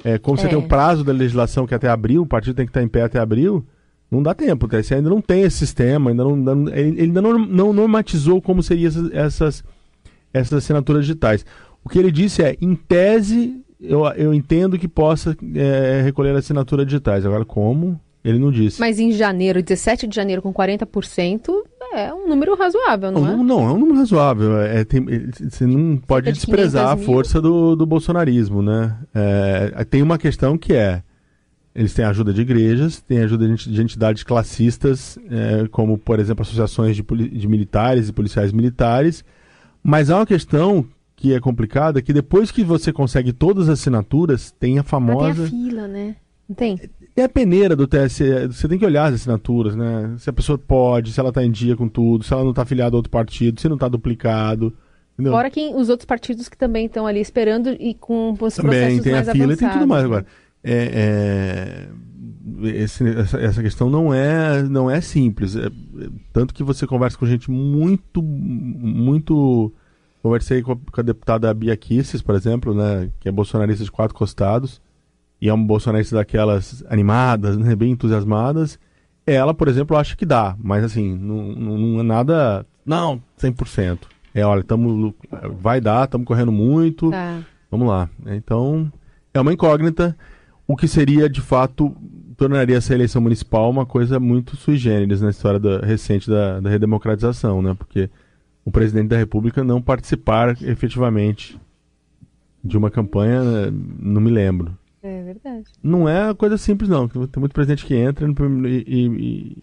É, 0.04 0.18
como 0.18 0.36
você 0.36 0.46
É. 0.46 0.48
tem 0.48 0.58
um 0.58 0.66
prazo 0.66 1.04
da 1.04 1.12
legislação 1.12 1.66
que 1.66 1.74
é 1.74 1.76
até 1.76 1.88
abril, 1.88 2.22
o 2.22 2.26
partido 2.26 2.54
tem 2.54 2.66
que 2.66 2.70
estar 2.70 2.82
em 2.82 2.88
pé 2.88 3.02
até 3.02 3.18
abril, 3.18 3.64
não 4.10 4.22
dá 4.22 4.34
tempo. 4.34 4.66
O 4.66 4.68
TSE 4.68 4.94
ainda 4.94 5.08
não 5.10 5.20
tem 5.20 5.42
esse 5.42 5.56
sistema, 5.58 6.10
ainda 6.10 6.24
não, 6.24 6.68
ele 6.68 7.02
ainda 7.02 7.22
não, 7.22 7.38
não 7.38 7.72
normatizou 7.72 8.40
como 8.42 8.62
seriam 8.62 8.88
essas, 8.88 9.10
essas, 9.12 9.64
essas 10.32 10.52
assinaturas 10.64 11.02
digitais. 11.06 11.44
O 11.84 11.88
que 11.88 11.98
ele 11.98 12.10
disse 12.10 12.42
é, 12.42 12.56
em 12.60 12.74
tese, 12.74 13.62
eu, 13.80 14.04
eu 14.16 14.34
entendo 14.34 14.78
que 14.78 14.88
possa 14.88 15.36
é, 15.54 16.02
recolher 16.02 16.34
assinaturas 16.36 16.84
digitais. 16.86 17.24
Agora, 17.24 17.44
como? 17.44 18.00
Ele 18.28 18.38
não 18.40 18.50
disse. 18.50 18.80
Mas 18.80 18.98
em 18.98 19.12
janeiro, 19.12 19.62
17 19.62 20.06
de 20.06 20.16
janeiro, 20.16 20.42
com 20.42 20.52
40%, 20.52 21.50
é 21.94 22.12
um 22.12 22.28
número 22.28 22.56
razoável, 22.56 23.12
não, 23.12 23.20
Não, 23.22 23.32
é? 23.32 23.36
não, 23.44 23.60
é 23.68 23.72
um 23.72 23.78
número 23.78 23.98
razoável. 23.98 24.58
É, 24.60 24.84
tem- 24.84 25.04
você 25.48 25.64
não 25.66 25.96
pode 25.96 26.26
de 26.26 26.32
desprezar 26.32 26.86
a 26.88 26.90
500 26.96 27.06
mil. 27.06 27.14
força 27.14 27.40
do, 27.40 27.76
do 27.76 27.86
bolsonarismo, 27.86 28.62
né? 28.62 28.96
É, 29.14 29.84
tem 29.84 30.02
uma 30.02 30.18
questão 30.18 30.58
que 30.58 30.72
é, 30.74 31.02
eles 31.74 31.94
têm 31.94 32.04
ajuda 32.04 32.32
de 32.32 32.40
igrejas, 32.40 33.00
têm 33.00 33.18
ajuda 33.20 33.46
de 33.48 33.70
de 33.70 33.80
entidades 33.82 34.22
classistas, 34.24 35.18
é, 35.30 35.68
como, 35.68 35.96
por 35.96 36.18
exemplo, 36.18 36.42
associações 36.42 36.96
de, 36.96 37.02
de 37.02 37.46
militares 37.48 38.08
e 38.08 38.12
policiais 38.12 38.50
militares, 38.52 39.24
mas 39.82 40.10
há 40.10 40.16
uma 40.16 40.26
questão 40.26 40.84
que 41.14 41.32
é 41.32 41.38
complicada, 41.40 42.02
que 42.02 42.12
depois 42.12 42.50
que 42.50 42.64
você 42.64 42.92
consegue 42.92 43.32
todas 43.32 43.68
as 43.68 43.78
assinaturas, 43.78 44.50
tem 44.50 44.78
a 44.78 44.80
Ah, 44.80 44.82
tem 44.82 44.90
famosa... 44.90 45.44
a 45.44 45.48
fila, 45.48 45.86
né? 45.88 46.16
Não 46.48 46.54
tem? 46.54 46.78
É 47.16 47.24
a 47.24 47.28
peneira 47.28 47.74
do 47.74 47.86
TSE. 47.86 48.46
Você 48.48 48.68
tem 48.68 48.78
que 48.78 48.84
olhar 48.84 49.06
as 49.06 49.14
assinaturas, 49.14 49.74
né? 49.74 50.14
Se 50.18 50.28
a 50.28 50.32
pessoa 50.32 50.58
pode, 50.58 51.12
se 51.12 51.18
ela 51.18 51.32
tá 51.32 51.42
em 51.42 51.50
dia 51.50 51.74
com 51.74 51.88
tudo, 51.88 52.22
se 52.22 52.32
ela 52.32 52.44
não 52.44 52.52
tá 52.52 52.62
afiliada 52.62 52.94
a 52.94 52.98
outro 52.98 53.10
partido, 53.10 53.58
se 53.58 53.68
não 53.68 53.78
tá 53.78 53.88
duplicado. 53.88 54.76
Entendeu? 55.14 55.32
Fora 55.32 55.50
quem, 55.50 55.74
os 55.74 55.88
outros 55.88 56.04
partidos 56.04 56.46
que 56.46 56.58
também 56.58 56.84
estão 56.84 57.06
ali 57.06 57.20
esperando 57.20 57.70
e 57.80 57.94
com 57.94 58.36
os 58.38 58.56
Também 58.56 58.70
processos 58.70 59.02
tem 59.02 59.12
a 59.12 59.16
mais 59.16 59.30
fila 59.30 59.52
e 59.54 59.56
tem 59.56 59.68
tudo 59.70 59.82
avançados, 59.84 59.88
mais 59.88 60.02
né? 60.02 60.06
agora. 60.06 60.26
é, 60.62 61.88
é, 62.62 62.82
esse, 62.82 63.08
essa, 63.08 63.40
essa, 63.40 63.62
questão 63.62 63.88
não 63.88 64.12
é, 64.12 64.62
não 64.62 64.90
é 64.90 65.00
simples. 65.00 65.56
É, 65.56 65.70
tanto 66.34 66.52
que 66.52 66.62
você 66.62 66.86
conversa 66.86 67.16
com 67.16 67.24
gente 67.24 67.50
muito, 67.50 68.22
muito. 68.22 69.72
Conversei 70.22 70.60
com 70.60 70.72
a, 70.72 70.76
com 70.76 71.00
a 71.00 71.04
deputada 71.04 71.54
Bia 71.54 71.76
Kisses, 71.76 72.20
por 72.20 72.34
exemplo, 72.34 72.74
né, 72.74 73.10
que 73.18 73.28
é 73.28 73.32
bolsonarista 73.32 73.84
de 73.84 73.90
quatro 73.90 74.14
costados, 74.14 74.82
e 75.40 75.48
é 75.48 75.52
uma 75.52 75.66
bolsonarista 75.66 76.16
daquelas 76.16 76.84
animadas, 76.88 77.56
né, 77.56 77.74
bem 77.74 77.92
entusiasmadas. 77.92 78.78
Ela, 79.26 79.52
por 79.52 79.68
exemplo, 79.68 79.96
acha 79.96 80.16
que 80.16 80.24
dá, 80.24 80.56
mas 80.58 80.84
assim, 80.84 81.16
não, 81.16 81.52
não, 81.52 81.78
não 81.78 82.00
é 82.00 82.02
nada. 82.02 82.66
Não, 82.84 83.20
100%. 83.38 83.98
É, 84.32 84.44
olha, 84.44 84.62
tamo, 84.62 85.14
vai 85.60 85.80
dar, 85.80 86.04
estamos 86.04 86.26
correndo 86.26 86.52
muito. 86.52 87.10
Tá. 87.10 87.40
Vamos 87.70 87.88
lá. 87.88 88.08
Então, 88.26 88.90
é 89.34 89.40
uma 89.40 89.52
incógnita. 89.52 90.16
O 90.66 90.76
que 90.76 90.86
seria, 90.86 91.28
de 91.28 91.40
fato, 91.40 91.96
tornaria 92.36 92.76
essa 92.76 92.94
eleição 92.94 93.20
municipal 93.20 93.70
uma 93.70 93.86
coisa 93.86 94.20
muito 94.20 94.56
sui 94.56 94.76
generis 94.76 95.20
na 95.20 95.30
história 95.30 95.58
da, 95.58 95.80
recente 95.80 96.28
da, 96.28 96.60
da 96.60 96.70
redemocratização, 96.70 97.62
né? 97.62 97.74
Porque 97.74 98.10
o 98.64 98.70
presidente 98.70 99.08
da 99.08 99.16
República 99.16 99.64
não 99.64 99.80
participar 99.80 100.60
efetivamente 100.62 101.58
de 102.62 102.76
uma 102.76 102.90
campanha, 102.90 103.42
né? 103.42 103.72
não 103.98 104.20
me 104.20 104.30
lembro. 104.30 104.76
É 105.06 105.22
verdade. 105.22 105.66
Não 105.80 106.08
é 106.08 106.34
coisa 106.34 106.58
simples, 106.58 106.90
não. 106.90 107.06
Tem 107.06 107.20
muito 107.36 107.52
presidente 107.52 107.86
que 107.86 107.94
entra 107.94 108.26
e, 108.26 108.84
e, 108.86 109.06
e... 109.06 109.56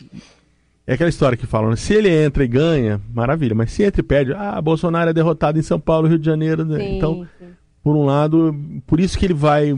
É 0.88 0.94
aquela 0.94 1.10
história 1.10 1.38
que 1.38 1.46
falam, 1.46 1.70
né? 1.70 1.76
se 1.76 1.94
ele 1.94 2.10
entra 2.10 2.44
e 2.44 2.48
ganha, 2.48 3.02
maravilha, 3.14 3.56
mas 3.56 3.72
se 3.72 3.84
entra 3.84 4.02
e 4.02 4.04
perde, 4.04 4.34
ah, 4.34 4.62
Bolsonaro 4.62 5.10
é 5.10 5.14
derrotado 5.14 5.58
em 5.58 5.62
São 5.62 5.80
Paulo, 5.80 6.08
Rio 6.08 6.20
de 6.20 6.26
Janeiro. 6.26 6.66
Né? 6.66 6.78
Sim, 6.78 6.98
então, 6.98 7.28
sim. 7.40 7.48
por 7.84 7.96
um 7.96 8.06
lado, 8.06 8.56
por 8.88 9.00
isso 9.00 9.18
que 9.18 9.26
ele 9.26 9.34
vai 9.34 9.78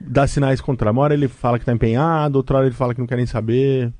dar 0.00 0.26
sinais 0.26 0.60
contra. 0.60 0.90
Uma 0.90 1.02
hora 1.02 1.14
ele 1.14 1.28
fala 1.28 1.58
que 1.58 1.62
está 1.62 1.72
empenhado, 1.72 2.36
outra 2.36 2.58
hora 2.58 2.66
ele 2.66 2.74
fala 2.74 2.94
que 2.94 3.00
não 3.00 3.06
quer 3.06 3.16
nem 3.16 3.26
saber. 3.26 3.92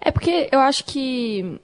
É 0.00 0.10
porque 0.10 0.48
eu 0.50 0.60
acho 0.60 0.84
que, 0.84 1.60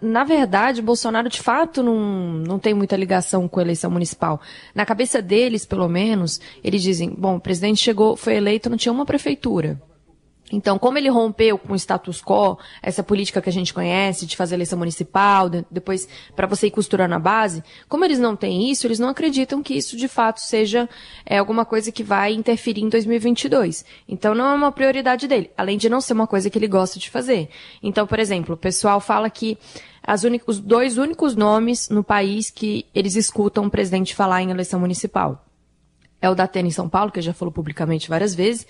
na 0.00 0.24
verdade, 0.24 0.82
Bolsonaro 0.82 1.28
de 1.28 1.40
fato 1.40 1.82
não, 1.82 1.98
não 1.98 2.58
tem 2.58 2.74
muita 2.74 2.96
ligação 2.96 3.48
com 3.48 3.58
a 3.58 3.62
eleição 3.62 3.90
municipal. 3.90 4.40
Na 4.74 4.84
cabeça 4.84 5.22
deles, 5.22 5.64
pelo 5.64 5.88
menos, 5.88 6.40
eles 6.62 6.82
dizem: 6.82 7.10
bom, 7.10 7.36
o 7.36 7.40
presidente 7.40 7.80
chegou, 7.80 8.16
foi 8.16 8.36
eleito, 8.36 8.68
não 8.68 8.76
tinha 8.76 8.92
uma 8.92 9.06
prefeitura. 9.06 9.80
Então, 10.52 10.78
como 10.78 10.98
ele 10.98 11.08
rompeu 11.08 11.56
com 11.56 11.72
o 11.72 11.76
status 11.76 12.22
quo, 12.22 12.58
essa 12.82 13.02
política 13.02 13.40
que 13.40 13.48
a 13.48 13.52
gente 13.52 13.72
conhece 13.72 14.26
de 14.26 14.36
fazer 14.36 14.54
eleição 14.54 14.78
municipal, 14.78 15.48
depois 15.48 16.06
para 16.36 16.46
você 16.46 16.66
ir 16.66 16.70
costurando 16.70 17.14
a 17.14 17.18
base, 17.18 17.64
como 17.88 18.04
eles 18.04 18.18
não 18.18 18.36
têm 18.36 18.70
isso, 18.70 18.86
eles 18.86 18.98
não 18.98 19.08
acreditam 19.08 19.62
que 19.62 19.74
isso 19.74 19.96
de 19.96 20.06
fato 20.06 20.40
seja 20.40 20.88
é, 21.24 21.38
alguma 21.38 21.64
coisa 21.64 21.90
que 21.90 22.04
vai 22.04 22.34
interferir 22.34 22.82
em 22.82 22.88
2022. 22.90 23.84
Então, 24.06 24.34
não 24.34 24.50
é 24.50 24.54
uma 24.54 24.70
prioridade 24.70 25.26
dele, 25.26 25.50
além 25.56 25.78
de 25.78 25.88
não 25.88 26.00
ser 26.00 26.12
uma 26.12 26.26
coisa 26.26 26.50
que 26.50 26.58
ele 26.58 26.68
gosta 26.68 26.98
de 26.98 27.08
fazer. 27.08 27.48
Então, 27.82 28.06
por 28.06 28.18
exemplo, 28.18 28.54
o 28.54 28.58
pessoal 28.58 29.00
fala 29.00 29.30
que 29.30 29.56
os 30.46 30.58
dois 30.58 30.98
únicos 30.98 31.34
nomes 31.34 31.88
no 31.88 32.04
país 32.04 32.50
que 32.50 32.84
eles 32.94 33.16
escutam 33.16 33.64
o 33.64 33.70
presidente 33.70 34.14
falar 34.14 34.42
em 34.42 34.50
eleição 34.50 34.78
municipal 34.78 35.42
é 36.22 36.30
o 36.30 36.34
da 36.36 36.44
Atena 36.44 36.68
em 36.68 36.70
São 36.70 36.88
Paulo, 36.88 37.10
que 37.10 37.20
já 37.20 37.34
falou 37.34 37.52
publicamente 37.52 38.08
várias 38.08 38.32
vezes, 38.32 38.64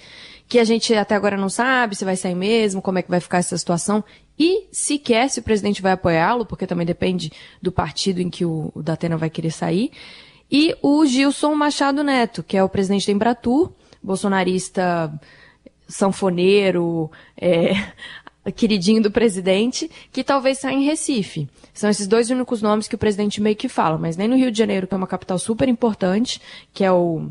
que 0.49 0.59
a 0.59 0.65
gente 0.65 0.95
até 0.95 1.15
agora 1.15 1.37
não 1.37 1.51
sabe 1.51 1.95
se 1.95 2.05
vai 2.05 2.17
sair 2.17 2.35
mesmo, 2.35 2.81
como 2.81 2.99
é 2.99 3.03
que 3.03 3.11
vai 3.11 3.21
ficar 3.21 3.39
essa 3.39 3.57
situação, 3.57 4.03
e 4.39 4.67
sequer 4.73 5.29
se 5.29 5.41
o 5.41 5.43
presidente 5.43 5.83
vai 5.83 5.93
apoiá-lo, 5.93 6.47
porque 6.47 6.67
também 6.67 6.87
depende 6.87 7.31
do 7.61 7.71
partido 7.71 8.21
em 8.21 8.31
que 8.31 8.45
o, 8.45 8.73
o 8.75 8.83
Datena 8.83 9.19
vai 9.19 9.29
querer 9.29 9.51
sair, 9.51 9.93
e 10.51 10.75
o 10.83 11.05
Gilson 11.05 11.55
Machado 11.55 12.03
Neto, 12.03 12.43
que 12.43 12.57
é 12.57 12.65
o 12.65 12.69
presidente 12.69 13.07
da 13.07 13.13
Embratur, 13.13 13.71
bolsonarista 14.03 15.13
sanfoneiro, 15.87 17.11
é, 17.37 17.75
queridinho 18.51 19.03
do 19.03 19.11
presidente, 19.11 19.91
que 20.11 20.25
talvez 20.25 20.59
saia 20.59 20.75
em 20.75 20.85
Recife. 20.85 21.49
São 21.75 21.89
esses 21.89 22.07
dois 22.07 22.31
únicos 22.31 22.61
nomes 22.63 22.89
que 22.89 22.95
o 22.95 22.99
presidente 22.99 23.41
meio 23.41 23.57
que 23.57 23.69
fala, 23.69 23.99
mas 23.99 24.17
nem 24.17 24.27
no 24.27 24.37
Rio 24.37 24.51
de 24.51 24.59
Janeiro, 24.59 24.87
que 24.87 24.95
é 24.95 24.97
uma 24.97 25.07
capital 25.07 25.39
super 25.39 25.69
importante, 25.69 26.41
que 26.73 26.83
é 26.83 26.91
o 26.91 27.31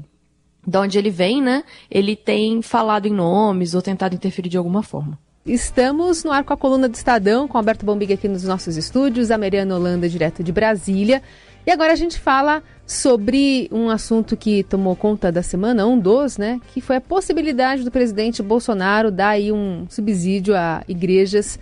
de 0.65 0.77
onde 0.77 0.97
ele 0.97 1.09
vem, 1.09 1.41
né? 1.41 1.63
Ele 1.89 2.15
tem 2.15 2.61
falado 2.61 3.07
em 3.07 3.13
nomes 3.13 3.73
ou 3.73 3.81
tentado 3.81 4.15
interferir 4.15 4.49
de 4.49 4.57
alguma 4.57 4.83
forma. 4.83 5.17
Estamos 5.45 6.23
no 6.23 6.31
ar 6.31 6.43
com 6.43 6.53
a 6.53 6.57
coluna 6.57 6.87
do 6.87 6.93
Estadão, 6.93 7.47
com 7.47 7.57
Alberto 7.57 7.83
Bombig 7.83 8.13
aqui 8.13 8.27
nos 8.27 8.43
nossos 8.43 8.77
estúdios, 8.77 9.31
a 9.31 9.37
Mariana 9.37 9.75
Holanda, 9.75 10.07
direto 10.07 10.43
de 10.43 10.51
Brasília. 10.51 11.21
E 11.65 11.71
agora 11.71 11.93
a 11.93 11.95
gente 11.95 12.19
fala 12.19 12.61
sobre 12.85 13.67
um 13.71 13.89
assunto 13.89 14.37
que 14.37 14.63
tomou 14.63 14.95
conta 14.95 15.31
da 15.31 15.41
semana, 15.41 15.85
um 15.85 15.97
dos, 15.97 16.37
né? 16.37 16.59
Que 16.73 16.81
foi 16.81 16.97
a 16.97 17.01
possibilidade 17.01 17.83
do 17.83 17.91
presidente 17.91 18.43
Bolsonaro 18.43 19.11
dar 19.11 19.29
aí 19.29 19.51
um 19.51 19.87
subsídio 19.89 20.55
a 20.55 20.83
igrejas 20.87 21.59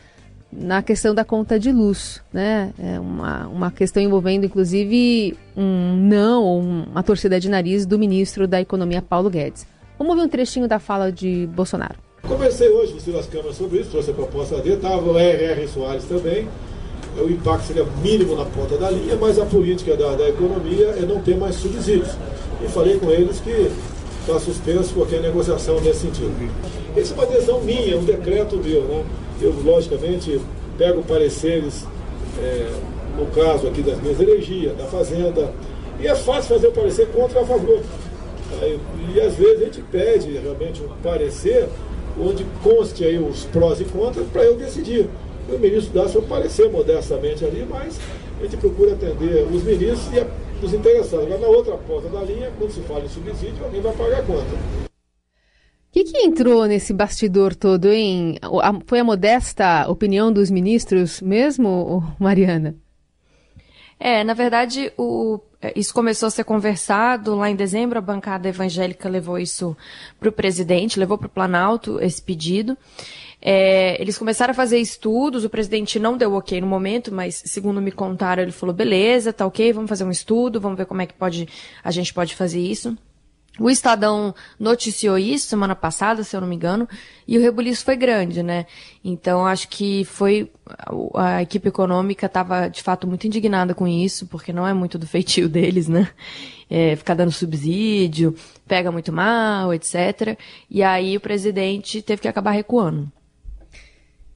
na 0.51 0.81
questão 0.81 1.13
da 1.13 1.23
conta 1.23 1.59
de 1.59 1.71
luz, 1.71 2.21
né? 2.33 2.73
É 2.79 2.99
uma, 2.99 3.47
uma 3.47 3.71
questão 3.71 4.01
envolvendo, 4.01 4.45
inclusive, 4.45 5.37
um 5.55 5.95
não 5.95 6.59
uma 6.59 7.03
torcida 7.03 7.39
de 7.39 7.49
nariz 7.49 7.85
do 7.85 7.99
ministro 7.99 8.47
da 8.47 8.59
Economia, 8.59 9.01
Paulo 9.01 9.29
Guedes. 9.29 9.65
Vamos 9.97 10.15
ver 10.15 10.23
um 10.23 10.29
trechinho 10.29 10.67
da 10.67 10.79
fala 10.79 11.11
de 11.11 11.47
Bolsonaro. 11.47 11.95
Conversei 12.27 12.69
hoje 12.69 12.93
com 12.93 13.11
o 13.11 13.23
Câmara 13.23 13.53
sobre 13.53 13.79
isso, 13.79 13.91
trouxe 13.91 14.11
a 14.11 14.13
proposta 14.13 14.57
dele, 14.57 14.75
estava 14.75 15.01
o 15.01 15.17
R.R. 15.17 15.67
Soares 15.67 16.03
também. 16.05 16.47
O 17.17 17.29
impacto 17.29 17.67
seria 17.67 17.85
mínimo 18.03 18.35
na 18.35 18.45
ponta 18.45 18.77
da 18.77 18.89
linha, 18.89 19.15
mas 19.15 19.39
a 19.39 19.45
política 19.45 19.95
da, 19.95 20.15
da 20.15 20.29
economia 20.29 20.87
é 20.97 21.01
não 21.01 21.21
ter 21.21 21.37
mais 21.37 21.55
subsídios. 21.55 22.09
E 22.63 22.67
falei 22.67 22.97
com 22.99 23.09
eles 23.09 23.39
que 23.39 23.71
está 24.21 24.39
suspenso 24.39 24.93
qualquer 24.93 25.21
negociação 25.21 25.79
nesse 25.81 26.01
sentido. 26.01 26.33
Isso 26.95 27.13
é 27.13 27.15
uma 27.15 27.23
adesão 27.23 27.61
minha, 27.61 27.97
um 27.97 28.03
decreto 28.03 28.57
meu, 28.57 28.83
né? 28.83 29.03
Eu, 29.41 29.53
logicamente, 29.63 30.39
pego 30.77 31.01
pareceres, 31.03 31.85
é, 32.41 32.71
no 33.17 33.25
caso 33.27 33.67
aqui 33.67 33.81
das 33.81 34.01
minhas 34.01 34.19
energias, 34.19 34.77
da 34.77 34.85
Fazenda, 34.85 35.53
e 35.99 36.07
é 36.07 36.15
fácil 36.15 36.55
fazer 36.55 36.67
o 36.67 36.71
parecer 36.71 37.07
contra 37.07 37.41
a 37.41 37.45
favor. 37.45 37.81
E 39.13 39.21
às 39.21 39.35
vezes 39.35 39.61
a 39.61 39.65
gente 39.65 39.81
pede 39.91 40.31
realmente 40.37 40.81
um 40.81 40.87
parecer 41.03 41.67
onde 42.19 42.45
conste 42.63 43.03
aí 43.03 43.17
os 43.17 43.45
prós 43.45 43.79
e 43.79 43.85
contras 43.85 44.25
para 44.27 44.43
eu 44.43 44.55
decidir. 44.55 45.07
O 45.47 45.57
ministro 45.57 45.93
dá 45.93 46.07
seu 46.07 46.21
parecer 46.21 46.69
modestamente 46.69 47.43
ali, 47.45 47.65
mas 47.69 47.99
a 48.39 48.43
gente 48.43 48.57
procura 48.57 48.93
atender 48.93 49.47
os 49.51 49.63
ministros 49.63 50.09
e 50.13 50.65
os 50.65 50.73
interessados. 50.73 51.25
Agora, 51.25 51.41
na 51.41 51.47
outra 51.47 51.75
ponta 51.77 52.07
da 52.09 52.21
linha, 52.21 52.51
quando 52.57 52.71
se 52.71 52.81
fala 52.81 53.03
em 53.03 53.09
subsídio, 53.09 53.63
alguém 53.63 53.81
vai 53.81 53.93
pagar 53.93 54.19
a 54.19 54.23
conta. 54.23 54.88
O 55.89 55.91
que, 55.91 56.03
que, 56.03 56.17
entrou 56.19 56.65
nesse 56.65 56.93
bastidor 56.93 57.55
todo, 57.55 57.87
hein? 57.91 58.37
Foi 58.85 58.99
a 58.99 59.03
modesta 59.03 59.89
opinião 59.89 60.31
dos 60.31 60.51
ministros 60.51 61.19
mesmo, 61.19 62.15
Mariana? 62.19 62.75
É, 63.99 64.23
na 64.23 64.35
verdade, 64.35 64.93
o, 64.97 65.39
é, 65.61 65.73
isso 65.75 65.93
começou 65.93 66.27
a 66.27 66.29
ser 66.29 66.43
conversado 66.43 67.35
lá 67.35 67.49
em 67.49 67.55
dezembro. 67.55 67.97
A 67.97 68.01
bancada 68.01 68.47
evangélica 68.47 69.09
levou 69.09 69.37
isso 69.39 69.75
para 70.19 70.29
o 70.29 70.31
presidente, 70.31 70.99
levou 70.99 71.17
para 71.17 71.27
o 71.27 71.29
Planalto 71.29 71.99
esse 71.99 72.21
pedido. 72.21 72.77
É, 73.41 73.99
eles 74.01 74.17
começaram 74.17 74.51
a 74.51 74.53
fazer 74.53 74.79
estudos, 74.79 75.43
o 75.43 75.49
presidente 75.49 75.97
não 75.97 76.17
deu 76.17 76.33
ok 76.33 76.59
no 76.61 76.67
momento, 76.67 77.13
mas 77.13 77.41
segundo 77.45 77.81
me 77.81 77.91
contaram, 77.91 78.43
ele 78.43 78.51
falou, 78.51 78.75
beleza, 78.75 79.31
tá 79.31 79.45
ok, 79.45 79.71
vamos 79.71 79.89
fazer 79.89 80.03
um 80.03 80.11
estudo, 80.11 80.59
vamos 80.59 80.77
ver 80.77 80.85
como 80.85 81.01
é 81.01 81.05
que 81.05 81.13
pode, 81.13 81.47
a 81.81 81.89
gente 81.89 82.13
pode 82.13 82.35
fazer 82.35 82.59
isso. 82.59 82.97
O 83.59 83.69
Estadão 83.69 84.33
noticiou 84.59 85.17
isso 85.17 85.47
semana 85.47 85.75
passada, 85.75 86.23
se 86.23 86.35
eu 86.35 86.41
não 86.41 86.47
me 86.47 86.55
engano, 86.55 86.87
e 87.27 87.37
o 87.37 87.41
rebuliço 87.41 87.83
foi 87.83 87.95
grande, 87.95 88.41
né? 88.41 88.65
Então 89.03 89.45
acho 89.45 89.67
que 89.67 90.05
foi 90.05 90.51
a 91.15 91.41
equipe 91.41 91.67
econômica 91.67 92.25
estava 92.25 92.67
de 92.67 92.81
fato 92.81 93.05
muito 93.05 93.27
indignada 93.27 93.75
com 93.75 93.87
isso, 93.87 94.25
porque 94.27 94.53
não 94.53 94.65
é 94.65 94.73
muito 94.73 94.97
do 94.97 95.05
feitio 95.05 95.47
deles, 95.49 95.87
né? 95.87 96.09
É, 96.69 96.95
ficar 96.95 97.15
dando 97.15 97.31
subsídio, 97.31 98.35
pega 98.67 98.91
muito 98.91 99.11
mal, 99.11 99.73
etc. 99.73 100.37
E 100.69 100.81
aí 100.81 101.17
o 101.17 101.21
presidente 101.21 102.01
teve 102.01 102.21
que 102.21 102.27
acabar 102.27 102.51
recuando. 102.51 103.11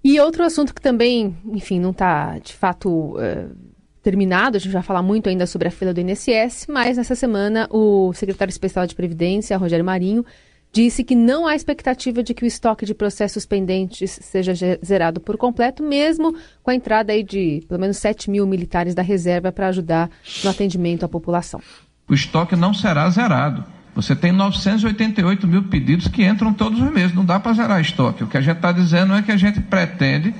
E 0.03 0.19
outro 0.19 0.43
assunto 0.43 0.73
que 0.73 0.81
também, 0.81 1.37
enfim, 1.45 1.79
não 1.79 1.91
está 1.91 2.37
de 2.39 2.53
fato 2.53 3.15
uh 3.15 3.72
terminado, 4.03 4.57
a 4.57 4.59
gente 4.59 4.73
vai 4.73 4.83
falar 4.83 5.01
muito 5.01 5.29
ainda 5.29 5.47
sobre 5.47 5.69
a 5.69 5.71
fila 5.71 5.93
do 5.93 6.01
INSS, 6.01 6.67
mas 6.67 6.97
nessa 6.97 7.15
semana 7.15 7.67
o 7.71 8.11
secretário 8.13 8.51
especial 8.51 8.85
de 8.85 8.93
Previdência, 8.93 9.57
Rogério 9.57 9.85
Marinho, 9.85 10.25
disse 10.73 11.03
que 11.03 11.15
não 11.15 11.47
há 11.47 11.55
expectativa 11.55 12.21
de 12.21 12.33
que 12.33 12.43
o 12.43 12.47
estoque 12.47 12.85
de 12.85 12.93
processos 12.93 13.45
pendentes 13.45 14.19
seja 14.21 14.53
zerado 14.83 15.21
por 15.21 15.37
completo, 15.37 15.81
mesmo 15.81 16.35
com 16.61 16.71
a 16.71 16.75
entrada 16.75 17.13
aí 17.13 17.23
de 17.23 17.63
pelo 17.67 17.79
menos 17.79 17.97
7 17.97 18.29
mil 18.29 18.45
militares 18.45 18.93
da 18.93 19.01
reserva 19.01 19.51
para 19.51 19.69
ajudar 19.69 20.09
no 20.43 20.49
atendimento 20.49 21.05
à 21.05 21.07
população. 21.07 21.61
O 22.09 22.13
estoque 22.13 22.55
não 22.55 22.73
será 22.73 23.09
zerado. 23.09 23.63
Você 23.95 24.15
tem 24.15 24.31
988 24.31 25.47
mil 25.47 25.63
pedidos 25.63 26.07
que 26.07 26.25
entram 26.25 26.51
todos 26.51 26.81
os 26.81 26.91
meses, 26.91 27.15
não 27.15 27.23
dá 27.23 27.39
para 27.39 27.53
zerar 27.53 27.79
estoque. 27.79 28.23
O 28.23 28.27
que 28.27 28.35
a 28.35 28.41
gente 28.41 28.57
está 28.57 28.71
dizendo 28.71 29.13
é 29.13 29.21
que 29.21 29.31
a 29.31 29.37
gente 29.37 29.61
pretende 29.61 30.33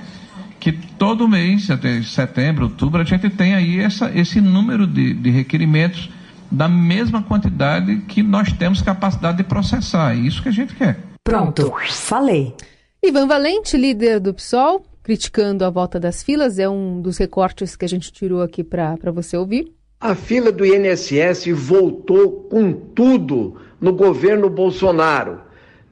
que 0.64 0.72
todo 0.72 1.28
mês, 1.28 1.70
até 1.70 2.00
setembro, 2.02 2.64
outubro, 2.64 3.02
a 3.02 3.04
gente 3.04 3.28
tem 3.28 3.54
aí 3.54 3.80
essa, 3.80 4.10
esse 4.18 4.40
número 4.40 4.86
de, 4.86 5.12
de 5.12 5.28
requerimentos 5.28 6.08
da 6.50 6.66
mesma 6.66 7.22
quantidade 7.22 7.98
que 8.08 8.22
nós 8.22 8.50
temos 8.50 8.80
capacidade 8.80 9.36
de 9.36 9.44
processar. 9.44 10.14
É 10.14 10.16
isso 10.16 10.42
que 10.42 10.48
a 10.48 10.52
gente 10.52 10.74
quer. 10.74 10.96
Pronto, 11.22 11.70
falei. 11.90 12.54
Ivan 13.02 13.26
Valente, 13.26 13.76
líder 13.76 14.18
do 14.20 14.32
PSOL, 14.32 14.82
criticando 15.02 15.66
a 15.66 15.70
volta 15.70 16.00
das 16.00 16.22
filas, 16.22 16.58
é 16.58 16.66
um 16.66 16.98
dos 16.98 17.18
recortes 17.18 17.76
que 17.76 17.84
a 17.84 17.88
gente 17.88 18.10
tirou 18.10 18.40
aqui 18.40 18.64
para 18.64 19.12
você 19.12 19.36
ouvir. 19.36 19.70
A 20.00 20.14
fila 20.14 20.50
do 20.50 20.64
INSS 20.64 21.46
voltou 21.52 22.48
com 22.48 22.72
tudo 22.72 23.56
no 23.78 23.92
governo 23.92 24.48
Bolsonaro. 24.48 25.42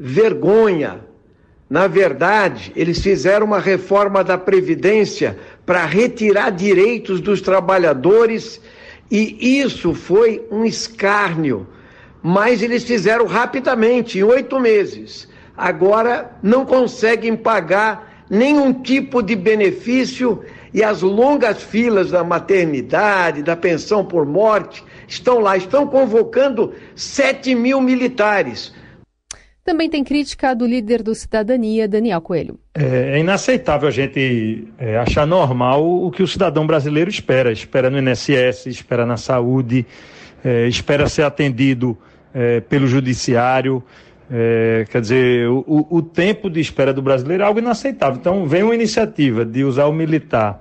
Vergonha. 0.01 1.12
Na 1.73 1.87
verdade, 1.87 2.71
eles 2.77 3.01
fizeram 3.01 3.47
uma 3.47 3.59
reforma 3.59 4.23
da 4.23 4.37
Previdência 4.37 5.39
para 5.65 5.87
retirar 5.87 6.51
direitos 6.51 7.19
dos 7.19 7.41
trabalhadores 7.41 8.61
e 9.11 9.59
isso 9.59 9.95
foi 9.95 10.47
um 10.51 10.67
escárnio. 10.67 11.67
Mas 12.23 12.61
eles 12.61 12.85
fizeram 12.85 13.25
rapidamente, 13.25 14.19
em 14.19 14.23
oito 14.23 14.61
meses. 14.61 15.27
Agora 15.57 16.33
não 16.43 16.67
conseguem 16.67 17.35
pagar 17.35 18.27
nenhum 18.29 18.75
tipo 18.75 19.23
de 19.23 19.35
benefício 19.35 20.45
e 20.75 20.85
as 20.85 21.01
longas 21.01 21.63
filas 21.63 22.11
da 22.11 22.23
maternidade, 22.23 23.43
da 23.43 23.57
pensão 23.57 24.05
por 24.05 24.27
morte, 24.27 24.85
estão 25.09 25.39
lá, 25.39 25.57
estão 25.57 25.87
convocando 25.87 26.75
7 26.95 27.55
mil 27.55 27.81
militares. 27.81 28.75
Também 29.65 29.89
tem 29.89 30.03
crítica 30.03 30.55
do 30.55 30.67
líder 30.67 31.03
do 31.03 31.15
Cidadania, 31.15 31.87
Daniel 31.87 32.21
Coelho. 32.21 32.59
É, 32.75 33.13
é 33.15 33.19
inaceitável 33.19 33.89
a 33.89 33.93
gente 33.93 34.67
é, 34.77 34.99
achar 34.99 35.27
normal 35.27 35.85
o 35.87 36.11
que 36.11 36.23
o 36.23 36.27
cidadão 36.27 36.67
brasileiro 36.67 37.09
espera. 37.09 37.53
Espera 37.53 37.89
no 37.89 37.99
INSS, 37.99 38.67
espera 38.67 39.07
na 39.07 39.17
saúde, 39.17 39.87
é, 40.45 40.67
espera 40.67 41.09
ser 41.09 41.23
atendido 41.23 41.97
pelo 42.67 42.87
judiciário. 42.87 43.85
É, 44.35 44.87
quer 44.89 45.03
dizer, 45.03 45.47
o, 45.47 45.87
o, 45.91 46.01
tempo 46.01 46.49
de 46.49 46.59
espera 46.59 46.91
do 46.95 47.03
brasileiro 47.03 47.43
é 47.43 47.47
algo 47.47 47.59
inaceitável. 47.59 48.19
Então, 48.19 48.47
vem 48.47 48.63
uma 48.63 48.75
iniciativa 48.75 49.45
de 49.45 49.63
usar 49.63 49.85
o 49.85 49.93
militar 49.93 50.59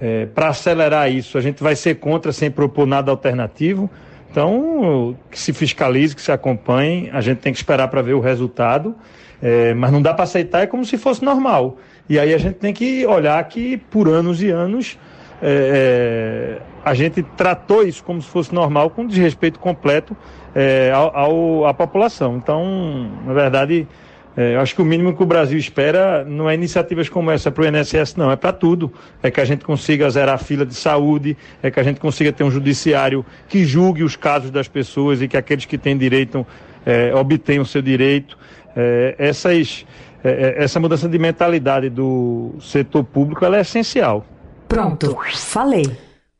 é, 0.00 0.26
para 0.26 0.48
acelerar 0.48 1.08
isso. 1.10 1.38
A 1.38 1.40
gente 1.40 1.62
vai 1.62 1.76
ser 1.76 1.96
contra 1.96 2.32
sem 2.32 2.50
propor 2.50 2.84
nada 2.84 3.12
alternativo. 3.12 3.88
Então, 4.36 5.16
que 5.30 5.38
se 5.38 5.50
fiscalize, 5.54 6.14
que 6.14 6.20
se 6.20 6.30
acompanhe, 6.30 7.08
a 7.10 7.22
gente 7.22 7.38
tem 7.38 7.54
que 7.54 7.58
esperar 7.58 7.88
para 7.88 8.02
ver 8.02 8.12
o 8.12 8.20
resultado, 8.20 8.94
é, 9.40 9.72
mas 9.72 9.90
não 9.90 10.02
dá 10.02 10.12
para 10.12 10.24
aceitar, 10.24 10.60
é 10.60 10.66
como 10.66 10.84
se 10.84 10.98
fosse 10.98 11.24
normal. 11.24 11.78
E 12.06 12.18
aí 12.18 12.34
a 12.34 12.36
gente 12.36 12.56
tem 12.56 12.74
que 12.74 13.06
olhar 13.06 13.42
que 13.44 13.78
por 13.78 14.10
anos 14.10 14.42
e 14.42 14.50
anos 14.50 14.98
é, 15.40 16.58
é 16.60 16.62
a 16.84 16.92
gente 16.92 17.22
tratou 17.22 17.82
isso 17.82 18.04
como 18.04 18.20
se 18.20 18.28
fosse 18.28 18.54
normal, 18.54 18.90
com 18.90 19.06
desrespeito 19.06 19.58
completo 19.58 20.14
é, 20.54 20.92
ao, 20.94 21.16
ao, 21.16 21.66
à 21.66 21.72
população. 21.72 22.36
Então, 22.36 23.10
na 23.24 23.32
verdade, 23.32 23.88
é, 24.36 24.54
eu 24.54 24.60
acho 24.60 24.74
que 24.74 24.82
o 24.82 24.84
mínimo 24.84 25.16
que 25.16 25.22
o 25.22 25.26
Brasil 25.26 25.58
espera 25.58 26.22
não 26.22 26.48
é 26.48 26.54
iniciativas 26.54 27.08
como 27.08 27.30
essa 27.30 27.50
para 27.50 27.62
o 27.62 27.66
INSS, 27.66 28.16
não, 28.16 28.30
é 28.30 28.36
para 28.36 28.52
tudo. 28.52 28.92
É 29.22 29.30
que 29.30 29.40
a 29.40 29.44
gente 29.46 29.64
consiga 29.64 30.10
zerar 30.10 30.34
a 30.34 30.38
fila 30.38 30.66
de 30.66 30.74
saúde, 30.74 31.36
é 31.62 31.70
que 31.70 31.80
a 31.80 31.82
gente 31.82 31.98
consiga 31.98 32.30
ter 32.30 32.44
um 32.44 32.50
judiciário 32.50 33.24
que 33.48 33.64
julgue 33.64 34.02
os 34.02 34.14
casos 34.14 34.50
das 34.50 34.68
pessoas 34.68 35.22
e 35.22 35.28
que 35.28 35.38
aqueles 35.38 35.64
que 35.64 35.78
têm 35.78 35.96
direito 35.96 36.46
é, 36.84 37.14
obtenham 37.14 37.62
o 37.62 37.66
seu 37.66 37.80
direito. 37.80 38.36
É, 38.76 39.14
essas, 39.18 39.86
é, 40.22 40.28
é, 40.30 40.64
essa 40.64 40.78
mudança 40.78 41.08
de 41.08 41.18
mentalidade 41.18 41.88
do 41.88 42.56
setor 42.60 43.04
público 43.04 43.42
ela 43.42 43.56
é 43.56 43.60
essencial. 43.62 44.26
Pronto, 44.68 45.16
falei. 45.34 45.84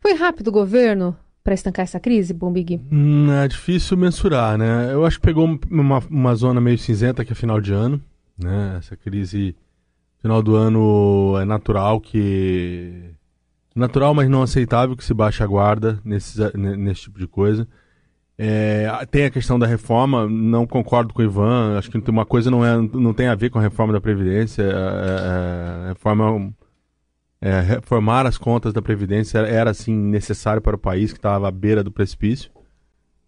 Foi 0.03 0.13
rápido 0.13 0.49
o 0.49 0.53
governo? 0.53 1.17
Para 1.47 1.55
estancar 1.55 1.85
essa 1.85 2.01
crise, 2.01 2.35
Bombig? 2.35 2.81
Hum, 2.91 3.31
é 3.31 3.47
difícil 3.47 3.97
mensurar, 3.97 4.59
né? 4.59 4.93
Eu 4.93 5.07
acho 5.07 5.21
que 5.21 5.27
pegou 5.27 5.47
uma, 5.71 6.03
uma 6.11 6.35
zona 6.35 6.61
meio 6.61 6.77
cinzenta 6.77 7.25
que 7.25 7.31
é 7.31 7.37
final 7.37 7.61
de 7.61 7.73
ano, 7.73 8.03
né? 8.37 8.75
Essa 8.79 8.97
crise 8.97 9.55
final 10.21 10.43
do 10.43 10.57
ano 10.57 11.39
é 11.41 11.45
natural 11.45 12.01
que 12.01 13.13
natural, 13.77 14.13
mas 14.13 14.29
não 14.29 14.43
aceitável 14.43 14.97
que 14.97 15.05
se 15.05 15.15
baixe 15.15 15.41
a 15.41 15.47
guarda 15.47 16.01
nesse, 16.05 16.37
nesse 16.57 17.03
tipo 17.03 17.21
de 17.21 17.29
coisa. 17.29 17.69
É, 18.37 18.89
tem 19.09 19.27
a 19.27 19.31
questão 19.31 19.57
da 19.57 19.69
reforma, 19.69 20.29
não 20.29 20.67
concordo 20.67 21.15
com 21.15 21.23
o 21.23 21.25
Ivan, 21.25 21.79
acho 21.79 21.89
que 21.89 22.11
uma 22.11 22.27
coisa 22.27 22.51
não, 22.51 22.65
é, 22.65 22.77
não 22.77 23.15
tem 23.15 23.29
a 23.29 23.37
ver 23.37 23.51
com 23.51 23.61
a 23.61 23.63
reforma 23.63 23.93
da 23.93 24.01
Previdência. 24.01 24.63
É, 24.63 24.67
é, 24.67 25.85
a 25.85 25.89
reforma 25.91 26.53
é, 27.41 27.61
reformar 27.61 28.27
as 28.27 28.39
contas 28.39 28.73
da 28.73 28.81
Previdência 28.81 29.39
era, 29.39 29.49
era 29.49 29.71
assim 29.71 29.95
necessário 29.95 30.63
para 30.63 30.77
o 30.77 30.79
país 30.79 31.13
que 31.13 31.19
estava 31.19 31.49
à 31.49 31.51
beira 31.51 31.83
do 31.83 31.91
precipício. 31.91 32.51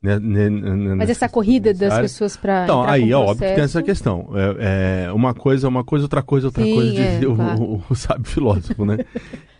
Né, 0.01 0.17
né, 0.17 0.49
né, 0.49 0.95
Mas 0.95 1.11
essa 1.11 1.29
corrida 1.29 1.75
das 1.75 1.99
pessoas 1.99 2.37
para 2.37 2.63
então 2.63 2.85
aí 2.85 3.11
é 3.11 3.17
óbvio 3.17 3.49
que 3.49 3.55
tem 3.55 3.65
essa 3.65 3.83
questão. 3.83 4.31
É, 4.33 5.07
é, 5.07 5.13
uma 5.13 5.35
coisa 5.35 5.67
uma 5.67 5.83
coisa 5.83 6.05
outra 6.05 6.23
coisa 6.23 6.47
outra 6.47 6.63
Sim, 6.63 6.75
coisa 6.75 7.01
é, 7.01 7.27
o, 7.27 7.35
claro. 7.35 7.63
o, 7.63 7.85
o, 7.91 7.95
sábio 7.97 8.25
filósofo 8.25 8.85
né? 8.85 8.99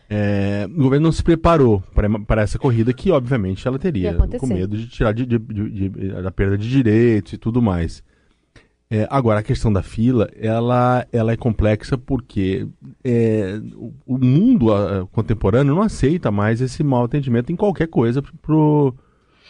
É, 0.09 0.69
o 0.71 0.83
governo 0.85 1.07
não 1.07 1.13
se 1.13 1.25
preparou 1.25 1.83
para 2.27 2.41
essa 2.41 2.57
corrida 2.57 2.93
que 2.93 3.11
obviamente 3.11 3.67
ela 3.67 3.81
teria 3.81 4.15
com 4.15 4.47
medo 4.47 4.77
de 4.77 4.87
tirar 4.87 5.13
de, 5.13 5.27
de, 5.27 5.39
de, 5.39 5.89
da 6.23 6.31
perda 6.31 6.57
de 6.57 6.71
direitos 6.71 7.33
e 7.33 7.37
tudo 7.37 7.61
mais 7.61 8.01
é, 8.91 9.07
agora, 9.11 9.41
a 9.41 9.43
questão 9.43 9.71
da 9.71 9.83
fila, 9.83 10.31
ela, 10.35 11.07
ela 11.13 11.33
é 11.33 11.37
complexa 11.37 11.99
porque 11.99 12.67
é, 13.05 13.61
o, 14.07 14.17
mundo 14.19 14.73
a, 14.73 15.07
contemporâneo 15.09 15.75
não 15.75 15.83
aceita 15.83 16.31
mais 16.31 16.63
esse 16.63 16.83
mau 16.83 17.05
atendimento 17.05 17.53
em 17.53 17.57
qualquer 17.57 17.89
coisa 17.89 18.23
pro, 18.41 18.95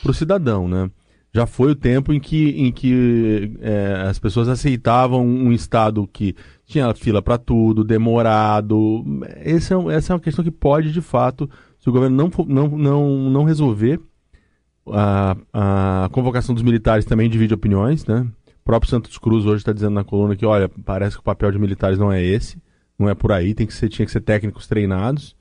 pro 0.02 0.12
cidadão, 0.12 0.66
né? 0.66 0.90
Já 1.32 1.46
foi 1.46 1.70
o 1.70 1.76
tempo 1.76 2.12
em 2.12 2.18
que, 2.18 2.50
em 2.50 2.72
que 2.72 3.56
é, 3.60 4.06
as 4.08 4.18
pessoas 4.18 4.48
aceitavam 4.48 5.24
um 5.24 5.52
Estado 5.52 6.08
que 6.12 6.34
tinha 6.66 6.92
fila 6.94 7.22
para 7.22 7.38
tudo, 7.38 7.84
demorado. 7.84 9.04
Esse 9.44 9.72
é, 9.72 9.76
essa 9.94 10.12
é 10.12 10.14
uma 10.14 10.20
questão 10.20 10.42
que 10.42 10.50
pode, 10.50 10.90
de 10.90 11.02
fato, 11.02 11.48
se 11.78 11.88
o 11.88 11.92
governo 11.92 12.16
não, 12.16 12.44
não, 12.46 12.68
não, 12.76 13.30
não 13.30 13.44
resolver, 13.44 14.00
a, 14.92 15.36
a 15.52 16.08
convocação 16.10 16.54
dos 16.54 16.64
militares 16.64 17.04
também 17.04 17.30
divide 17.30 17.54
opiniões, 17.54 18.04
né? 18.06 18.26
Próprio 18.68 18.90
Santos 18.90 19.16
Cruz 19.16 19.46
hoje 19.46 19.62
está 19.62 19.72
dizendo 19.72 19.94
na 19.94 20.04
coluna 20.04 20.36
que, 20.36 20.44
olha, 20.44 20.68
parece 20.68 21.16
que 21.16 21.20
o 21.20 21.24
papel 21.24 21.50
de 21.50 21.58
militares 21.58 21.98
não 21.98 22.12
é 22.12 22.22
esse, 22.22 22.60
não 22.98 23.08
é 23.08 23.14
por 23.14 23.32
aí, 23.32 23.54
tem 23.54 23.66
que 23.66 23.72
ser, 23.72 23.88
tinha 23.88 24.04
que 24.04 24.12
ser 24.12 24.20
técnicos 24.20 24.66
treinados. 24.66 25.34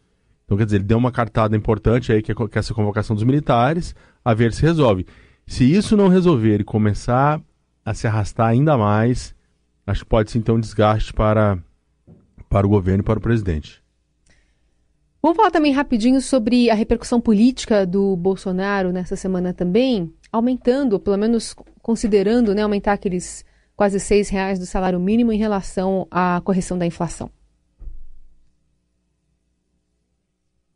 Então, 0.45 0.57
quer 0.57 0.63
dizer, 0.63 0.77
ele 0.77 0.85
deu 0.85 0.97
uma 0.97 1.11
cartada 1.11 1.53
importante 1.53 2.09
aí, 2.09 2.21
que 2.21 2.31
é, 2.31 2.35
que 2.35 2.57
é 2.57 2.59
essa 2.59 2.73
convocação 2.73 3.13
dos 3.13 3.25
militares, 3.25 3.93
a 4.23 4.33
ver 4.33 4.53
se 4.53 4.61
resolve. 4.61 5.05
Se 5.45 5.69
isso 5.69 5.97
não 5.97 6.07
resolver 6.07 6.61
e 6.61 6.63
começar 6.63 7.41
a 7.83 7.93
se 7.93 8.07
arrastar 8.07 8.47
ainda 8.47 8.77
mais, 8.77 9.35
acho 9.85 10.05
que 10.05 10.09
pode 10.09 10.31
ser 10.31 10.37
então 10.37 10.55
um 10.55 10.61
desgaste 10.61 11.11
para, 11.11 11.57
para 12.47 12.65
o 12.65 12.69
governo 12.69 13.01
e 13.01 13.03
para 13.03 13.19
o 13.19 13.21
presidente. 13.21 13.83
Vamos 15.21 15.35
falar 15.35 15.51
também 15.51 15.73
rapidinho 15.73 16.21
sobre 16.21 16.69
a 16.69 16.73
repercussão 16.73 17.19
política 17.19 17.85
do 17.85 18.15
Bolsonaro 18.15 18.93
nessa 18.93 19.17
semana 19.17 19.53
também 19.53 20.13
aumentando, 20.31 20.97
pelo 20.97 21.17
menos 21.17 21.53
considerando 21.88 22.54
né, 22.54 22.63
aumentar 22.63 22.91
aqueles 22.91 23.45
quase 23.73 23.97
seis 23.97 24.28
reais 24.28 24.60
do 24.60 24.65
salário 24.65 25.00
mínimo 25.00 25.32
em 25.32 25.38
relação 25.38 26.06
à 26.12 26.41
correção 26.43 26.78
da 26.78 26.86
inflação? 26.86 27.32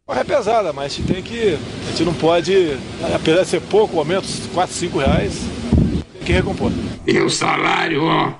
É 0.08 0.24
pesada, 0.24 0.72
mas 0.72 0.86
a 0.86 0.96
gente 0.96 1.14
tem 1.14 1.22
que. 1.22 1.58
A 1.88 1.90
gente 1.90 2.06
não 2.06 2.14
pode, 2.14 2.78
apesar 3.14 3.44
de 3.44 3.48
ser 3.48 3.62
pouco, 3.62 3.98
aumento, 3.98 4.28
4, 4.54 4.74
5 4.76 5.00
reais, 5.00 5.34
tem 6.14 6.24
que 6.24 6.32
recompor. 6.34 6.72
E 7.08 7.18
o 7.20 7.30
salário, 7.30 8.04
ó. 8.04 8.34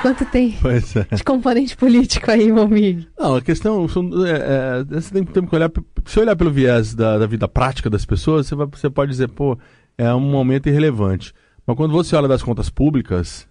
Quanto 0.00 0.24
tem 0.24 0.56
é. 0.64 1.16
de 1.16 1.22
componente 1.22 1.76
político 1.76 2.30
aí, 2.30 2.50
Momig? 2.50 3.06
Não, 3.18 3.36
a 3.36 3.42
questão. 3.42 3.86
É, 4.26 4.80
é, 4.80 4.84
você 4.84 5.12
tem, 5.12 5.24
tem, 5.24 5.44
que 5.44 5.54
olhar. 5.54 5.70
Se 6.06 6.18
olhar 6.18 6.36
pelo 6.36 6.50
viés 6.50 6.94
da, 6.94 7.18
da 7.18 7.26
vida 7.26 7.46
prática 7.46 7.90
das 7.90 8.04
pessoas, 8.06 8.46
você, 8.46 8.54
vai, 8.54 8.66
você 8.66 8.88
pode 8.88 9.10
dizer, 9.10 9.28
pô, 9.28 9.58
é 10.00 10.14
um 10.14 10.20
momento 10.20 10.66
irrelevante. 10.66 11.34
Mas 11.66 11.76
quando 11.76 11.92
você 11.92 12.16
olha 12.16 12.26
das 12.26 12.42
contas 12.42 12.70
públicas, 12.70 13.46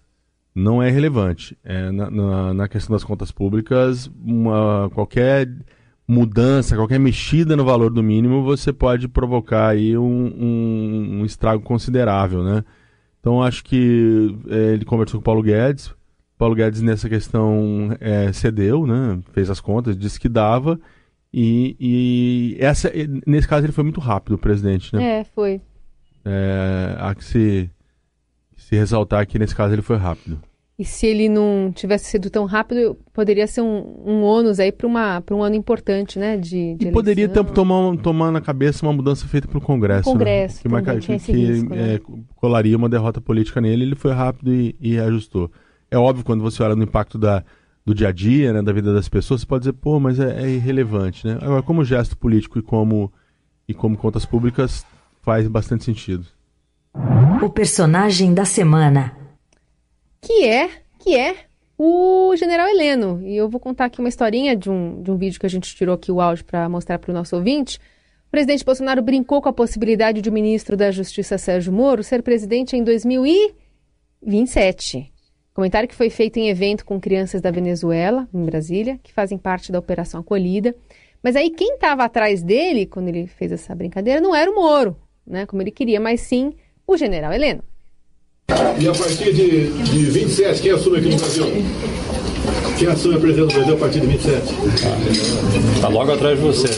não 0.52 0.82
é 0.82 0.90
relevante. 0.90 1.56
É, 1.62 1.92
na, 1.92 2.10
na, 2.10 2.54
na, 2.54 2.68
questão 2.68 2.92
das 2.92 3.04
contas 3.04 3.30
públicas, 3.30 4.10
uma, 4.20 4.90
qualquer 4.92 5.48
mudança, 6.08 6.74
qualquer 6.74 6.98
mexida 6.98 7.56
no 7.56 7.64
valor 7.64 7.90
do 7.90 8.02
mínimo, 8.02 8.42
você 8.42 8.72
pode 8.72 9.06
provocar 9.06 9.68
aí 9.68 9.96
um, 9.96 10.02
um, 10.02 11.20
um 11.20 11.24
estrago 11.24 11.62
considerável, 11.62 12.42
né? 12.42 12.64
Então 13.20 13.40
acho 13.40 13.62
que 13.62 14.36
é, 14.48 14.72
ele 14.72 14.84
conversou 14.84 15.20
com 15.20 15.22
o 15.22 15.24
Paulo 15.24 15.42
Guedes, 15.42 15.94
Paulo 16.36 16.56
Guedes 16.56 16.82
nessa 16.82 17.08
questão 17.08 17.96
é, 18.00 18.32
cedeu, 18.32 18.88
né? 18.88 19.20
Fez 19.32 19.50
as 19.50 19.60
contas, 19.60 19.96
disse 19.96 20.18
que 20.18 20.28
dava. 20.28 20.80
E, 21.32 21.76
e 21.78 22.56
essa, 22.58 22.90
nesse 23.24 23.46
caso 23.46 23.66
ele 23.66 23.72
foi 23.72 23.84
muito 23.84 24.00
rápido, 24.00 24.34
o 24.34 24.38
presidente, 24.38 24.92
né? 24.96 25.20
É, 25.20 25.24
foi. 25.24 25.60
É, 26.24 26.96
há 26.98 27.14
que 27.14 27.24
se, 27.24 27.70
se 28.56 28.76
ressaltar 28.76 29.26
que 29.26 29.38
nesse 29.38 29.54
caso 29.54 29.74
ele 29.74 29.82
foi 29.82 29.96
rápido. 29.96 30.40
E 30.80 30.84
se 30.86 31.06
ele 31.06 31.28
não 31.28 31.70
tivesse 31.74 32.06
sido 32.06 32.30
tão 32.30 32.46
rápido, 32.46 32.96
poderia 33.12 33.46
ser 33.46 33.60
um, 33.60 34.02
um 34.02 34.22
ônus 34.22 34.58
aí 34.58 34.72
para 34.72 34.86
um 34.88 35.42
ano 35.42 35.54
importante, 35.54 36.18
né? 36.18 36.38
De, 36.38 36.74
de 36.74 36.88
e 36.88 36.90
poderia 36.90 37.28
tomar, 37.28 37.98
tomar 37.98 38.32
na 38.32 38.40
cabeça 38.40 38.86
uma 38.86 38.92
mudança 38.94 39.28
feita 39.28 39.46
pelo 39.46 39.60
Congresso. 39.60 40.04
Congresso, 40.04 40.66
né? 40.66 40.82
que, 40.82 41.00
que, 41.00 41.18
que 41.18 41.32
risco, 41.32 41.68
né? 41.68 41.96
é, 41.96 42.00
colaria 42.34 42.78
uma 42.78 42.88
derrota 42.88 43.20
política 43.20 43.60
nele. 43.60 43.84
Ele 43.84 43.94
foi 43.94 44.12
rápido 44.14 44.54
e, 44.54 44.74
e, 44.80 44.98
ajustou. 44.98 45.50
É 45.90 45.98
óbvio, 45.98 46.24
quando 46.24 46.40
você 46.40 46.62
olha 46.62 46.74
no 46.74 46.84
impacto 46.84 47.18
da, 47.18 47.44
do 47.84 47.94
dia 47.94 48.08
a 48.08 48.12
dia, 48.12 48.50
né, 48.54 48.62
da 48.62 48.72
vida 48.72 48.94
das 48.94 49.06
pessoas, 49.06 49.42
você 49.42 49.46
pode 49.46 49.64
dizer, 49.64 49.74
pô, 49.74 50.00
mas 50.00 50.18
é, 50.18 50.44
é 50.44 50.48
irrelevante, 50.48 51.26
né? 51.26 51.36
Agora, 51.42 51.62
como 51.62 51.84
gesto 51.84 52.16
político 52.16 52.58
e 52.58 52.62
como, 52.62 53.12
e 53.68 53.74
como 53.74 53.98
contas 53.98 54.24
públicas, 54.24 54.86
faz 55.22 55.48
bastante 55.48 55.84
sentido. 55.84 56.26
O 57.42 57.48
personagem 57.48 58.34
da 58.34 58.44
semana 58.44 59.16
que 60.20 60.44
é, 60.44 60.68
que 60.98 61.16
é 61.16 61.34
o 61.78 62.36
General 62.36 62.68
Heleno. 62.68 63.22
E 63.22 63.34
eu 63.34 63.48
vou 63.48 63.58
contar 63.58 63.86
aqui 63.86 64.00
uma 64.00 64.08
historinha 64.08 64.54
de 64.54 64.68
um, 64.68 65.02
de 65.02 65.10
um 65.10 65.16
vídeo 65.16 65.40
que 65.40 65.46
a 65.46 65.50
gente 65.50 65.74
tirou 65.74 65.94
aqui 65.94 66.12
o 66.12 66.20
áudio 66.20 66.44
para 66.44 66.68
mostrar 66.68 66.98
para 66.98 67.10
o 67.10 67.14
nosso 67.14 67.34
ouvinte. 67.34 67.78
O 68.28 68.30
presidente 68.30 68.62
Bolsonaro 68.64 69.00
brincou 69.02 69.40
com 69.40 69.48
a 69.48 69.52
possibilidade 69.52 70.20
de 70.20 70.28
o 70.28 70.32
ministro 70.32 70.76
da 70.76 70.90
Justiça 70.90 71.38
Sérgio 71.38 71.72
Moro 71.72 72.04
ser 72.04 72.22
presidente 72.22 72.76
em 72.76 72.84
2027. 72.84 75.10
Comentário 75.54 75.88
que 75.88 75.94
foi 75.94 76.10
feito 76.10 76.36
em 76.36 76.48
evento 76.48 76.84
com 76.84 77.00
crianças 77.00 77.40
da 77.40 77.50
Venezuela, 77.50 78.28
em 78.32 78.44
Brasília, 78.44 79.00
que 79.02 79.12
fazem 79.12 79.38
parte 79.38 79.72
da 79.72 79.78
Operação 79.78 80.20
Acolhida. 80.20 80.76
Mas 81.22 81.34
aí 81.34 81.50
quem 81.50 81.74
estava 81.74 82.04
atrás 82.04 82.42
dele, 82.42 82.86
quando 82.86 83.08
ele 83.08 83.26
fez 83.26 83.52
essa 83.52 83.74
brincadeira, 83.74 84.20
não 84.20 84.34
era 84.34 84.50
o 84.50 84.54
Moro, 84.54 84.96
né, 85.30 85.46
como 85.46 85.62
ele 85.62 85.70
queria, 85.70 86.00
mas 86.00 86.20
sim 86.20 86.52
o 86.86 86.96
general 86.96 87.32
Heleno. 87.32 87.62
E 88.78 88.88
a 88.88 88.92
partir 88.92 89.32
de, 89.32 89.70
de 89.84 89.98
27, 90.10 90.60
quem 90.60 90.72
assume 90.72 90.98
aqui 90.98 91.08
no 91.08 91.16
Brasil? 91.16 91.46
Quem 92.78 92.88
assume 92.88 93.14
a 93.14 93.20
presidência 93.20 93.46
do 93.46 93.54
Brasil 93.54 93.74
a 93.74 93.78
partir 93.78 94.00
de 94.00 94.06
27? 94.06 94.54
Está 95.76 95.88
logo 95.88 96.12
atrás 96.12 96.38
de 96.38 96.44
você. 96.44 96.68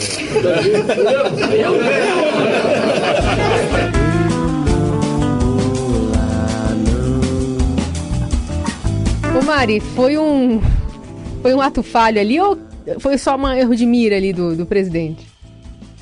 Ô 9.35 9.43
Mari, 9.43 9.79
foi 9.79 10.17
um, 10.17 10.61
foi 11.41 11.53
um 11.55 11.61
ato 11.61 11.81
falho 11.81 12.19
ali 12.19 12.39
ou 12.39 12.57
foi 12.99 13.17
só 13.17 13.35
um 13.35 13.47
erro 13.47 13.75
de 13.75 13.85
mira 13.85 14.15
ali 14.17 14.31
do, 14.31 14.55
do 14.55 14.65
presidente? 14.65 15.32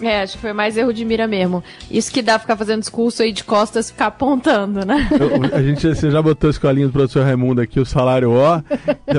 É, 0.01 0.21
acho 0.21 0.33
que 0.33 0.39
foi 0.39 0.53
mais 0.53 0.77
erro 0.77 0.93
de 0.93 1.05
mira 1.05 1.27
mesmo. 1.27 1.63
Isso 1.89 2.11
que 2.11 2.21
dá 2.21 2.39
ficar 2.39 2.55
fazendo 2.55 2.79
discurso 2.79 3.21
aí 3.21 3.31
de 3.31 3.43
costas 3.43 3.91
ficar 3.91 4.07
apontando, 4.07 4.85
né? 4.85 5.07
Eu, 5.11 5.55
a 5.55 5.61
gente 5.61 5.87
você 5.87 6.09
já 6.09 6.21
botou 6.21 6.47
a 6.47 6.51
escolinha 6.51 6.87
do 6.87 6.93
professor 6.93 7.23
Raimundo 7.23 7.61
aqui, 7.61 7.79
o 7.79 7.85
salário 7.85 8.31
ó. 8.31 8.61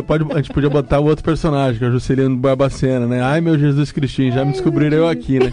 Pode, 0.07 0.31
a 0.33 0.37
gente 0.37 0.53
podia 0.53 0.71
botar 0.71 1.01
o 1.01 1.05
outro 1.05 1.25
personagem, 1.25 1.79
que 1.79 1.85
é 1.85 1.89
o 1.89 1.93
Juscelino 1.93 2.37
Barbacena, 2.37 3.07
né? 3.07 3.23
Ai 3.23 3.41
meu 3.41 3.59
Jesus 3.59 3.93
Cristinho, 3.93 4.33
já 4.33 4.45
me 4.45 4.53
descobriram 4.53 4.99
eu 4.99 5.09
aqui, 5.09 5.39
né? 5.39 5.53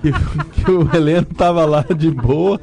que, 0.00 0.12
que 0.64 0.70
o 0.70 0.88
Heleno 0.94 1.26
tava 1.26 1.64
lá 1.64 1.84
de 1.96 2.10
boa. 2.10 2.60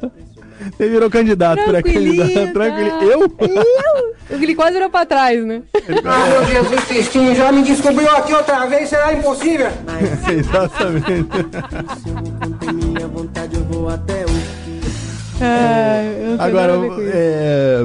Ele 0.78 0.90
virou 0.90 1.10
candidato, 1.10 1.64
pré-candidato. 1.64 2.52
Tranquilo. 2.52 3.02
Eu? 3.02 3.20
Eu? 3.20 4.40
Ele 4.40 4.54
quase 4.54 4.74
virou 4.74 4.88
pra 4.88 5.04
trás, 5.04 5.44
né? 5.44 5.62
Ah, 6.04 6.26
meu 6.28 6.44
Jesus 6.46 6.84
Cristinho, 6.84 7.34
já 7.34 7.50
me 7.50 7.62
descobriu 7.62 8.10
aqui 8.16 8.32
outra 8.32 8.66
vez, 8.66 8.88
será 8.88 9.12
impossível? 9.12 9.68
Exatamente. 10.30 11.26
É, 15.40 16.36
Agora, 16.38 16.72
é, 17.12 17.84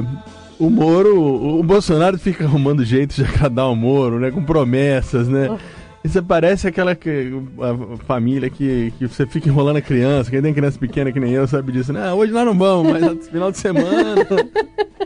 o 0.58 0.70
Moro, 0.70 1.20
o 1.58 1.62
Bolsonaro 1.62 2.18
fica 2.18 2.44
arrumando 2.44 2.84
jeito 2.84 3.16
de 3.16 3.24
agradar 3.26 3.68
o 3.70 3.74
Moro, 3.74 4.20
né? 4.20 4.30
Com 4.30 4.44
promessas, 4.44 5.26
né? 5.26 5.48
Oh. 5.50 5.78
Isso 6.04 6.22
parece 6.22 6.68
aquela 6.68 6.94
que, 6.94 7.32
a 7.60 8.04
família 8.04 8.48
que, 8.48 8.92
que 8.96 9.08
você 9.08 9.26
fica 9.26 9.48
enrolando 9.48 9.78
a 9.78 9.82
criança, 9.82 10.30
que 10.30 10.40
tem 10.40 10.54
criança 10.54 10.78
pequena 10.78 11.10
que 11.10 11.18
nem 11.18 11.32
eu, 11.32 11.46
sabe 11.48 11.72
disso. 11.72 11.92
Né? 11.92 12.00
Ah, 12.08 12.14
hoje 12.14 12.32
nós 12.32 12.46
não 12.46 12.56
vamos, 12.56 12.92
mas 12.92 13.02
no 13.02 13.16
final 13.20 13.50
de 13.50 13.58
semana. 13.58 14.14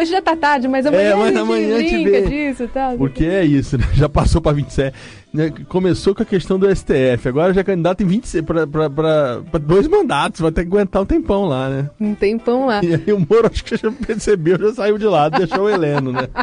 Hoje 0.00 0.12
já 0.12 0.22
tá 0.22 0.34
tarde, 0.34 0.66
mas 0.66 0.86
amanhã, 0.86 1.10
é, 1.10 1.14
mas 1.14 1.36
amanhã 1.36 1.76
a 1.76 1.80
gente 1.80 2.04
brinca 2.04 2.22
disso 2.22 2.70
tal. 2.72 2.96
Porque 2.96 3.22
é 3.22 3.44
isso, 3.44 3.76
né? 3.76 3.84
Já 3.92 4.08
passou 4.08 4.40
pra 4.40 4.50
27. 4.50 4.96
Né? 5.32 5.52
Começou 5.68 6.14
com 6.14 6.22
a 6.22 6.26
questão 6.26 6.58
do 6.58 6.74
STF, 6.74 7.28
agora 7.28 7.52
já 7.52 7.60
é 7.60 7.64
candidato 7.64 8.02
em 8.02 8.06
26 8.06 8.44
pra, 8.44 8.66
pra, 8.66 8.88
pra, 8.88 9.42
pra, 9.50 9.60
dois 9.60 9.86
mandatos, 9.86 10.40
vai 10.40 10.50
ter 10.50 10.62
que 10.62 10.68
aguentar 10.68 11.02
um 11.02 11.06
tempão 11.06 11.44
lá, 11.44 11.68
né? 11.68 11.90
Um 12.00 12.14
tempão 12.14 12.66
lá. 12.66 12.80
E 12.90 12.94
aí 12.94 13.12
o 13.12 13.18
Moro 13.20 13.46
acho 13.46 13.62
que 13.62 13.76
já 13.76 13.92
percebeu, 13.92 14.58
já 14.58 14.72
saiu 14.72 14.96
de 14.96 15.04
lado, 15.04 15.36
deixou 15.36 15.64
o 15.64 15.68
Heleno, 15.68 16.12
né? 16.12 16.28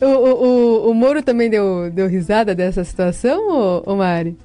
O, 0.00 0.06
o, 0.06 0.90
o, 0.90 0.94
Moro 0.94 1.20
também 1.24 1.50
deu, 1.50 1.90
deu 1.90 2.06
risada 2.06 2.54
dessa 2.54 2.84
situação, 2.84 3.50
ô, 3.50 3.82
ô 3.84 3.96
Mari? 3.96 4.36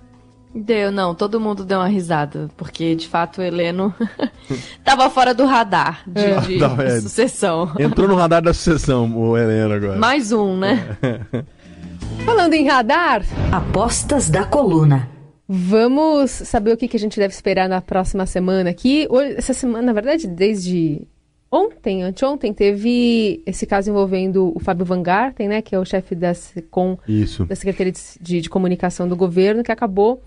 Deu, 0.56 0.92
não, 0.92 1.16
todo 1.16 1.40
mundo 1.40 1.66
deu 1.66 1.80
uma 1.80 1.88
risada, 1.88 2.50
porque 2.56 2.94
de 2.96 3.08
fato 3.08 3.40
o 3.40 3.42
Heleno 3.42 3.94
tava 4.86 5.10
fora 5.10 5.34
do 5.34 5.46
radar 5.46 6.04
de, 6.06 6.22
é. 6.22 6.40
de 6.42 6.64
é. 6.64 7.02
sucessão. 7.02 7.72
Entrou 7.80 8.08
no 8.08 8.16
radar 8.16 8.42
da 8.42 8.54
sucessão 8.54 9.18
o 9.18 9.36
Heleno 9.36 9.74
agora. 9.74 9.98
Mais 9.98 10.32
um, 10.32 10.58
né? 10.58 10.98
É. 11.02 11.44
Falando 12.24 12.54
em 12.54 12.68
radar. 12.68 13.24
Apostas 13.52 14.30
da 14.30 14.46
coluna. 14.46 15.10
Vamos 15.48 16.32
saber 16.32 16.72
o 16.72 16.78
que, 16.78 16.88
que 16.88 16.98
a 16.98 17.00
gente 17.00 17.20
deve 17.20 17.34
esperar 17.34 17.68
na 17.68 17.82
próxima 17.82 18.26
semana 18.26 18.70
aqui. 18.70 19.08
Essa 19.36 19.54
semana, 19.54 19.88
na 19.88 19.94
verdade, 19.94 20.28
desde 20.28 21.08
Ontem, 21.56 22.02
anteontem, 22.02 22.52
teve 22.52 23.44
esse 23.46 23.68
caso 23.68 23.92
envolvendo 23.92 24.52
o 24.56 24.60
Fábio 24.60 24.84
Van 24.84 25.04
Garten, 25.04 25.48
né, 25.48 25.62
que 25.62 25.76
é 25.76 25.80
o 25.80 25.86
chefe 25.86 26.16
da 26.16 26.34
SECOM, 26.34 26.98
Isso. 27.08 27.46
da 27.46 27.56
Secretaria 27.56 27.92
de, 27.92 28.00
de, 28.20 28.42
de, 28.42 28.50
Comunicação 28.50 29.08
do 29.08 29.16
Governo, 29.16 29.62
que 29.62 29.72
acabou 29.72 30.20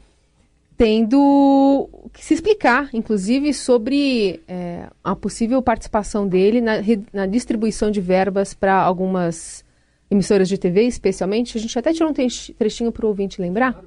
tendo 0.76 1.88
que 2.12 2.24
se 2.24 2.34
explicar, 2.34 2.90
inclusive, 2.92 3.52
sobre 3.54 4.42
é, 4.46 4.88
a 5.02 5.16
possível 5.16 5.62
participação 5.62 6.28
dele 6.28 6.60
na, 6.60 6.74
na 7.12 7.26
distribuição 7.26 7.90
de 7.90 8.00
verbas 8.00 8.54
para 8.54 8.74
algumas 8.74 9.64
emissoras 10.10 10.48
de 10.48 10.58
TV, 10.58 10.82
especialmente. 10.82 11.56
A 11.56 11.60
gente 11.60 11.78
até 11.78 11.92
tirou 11.92 12.10
um 12.10 12.14
trechinho 12.58 12.92
para 12.92 13.06
o 13.06 13.08
ouvinte 13.08 13.40
lembrar. 13.40 13.82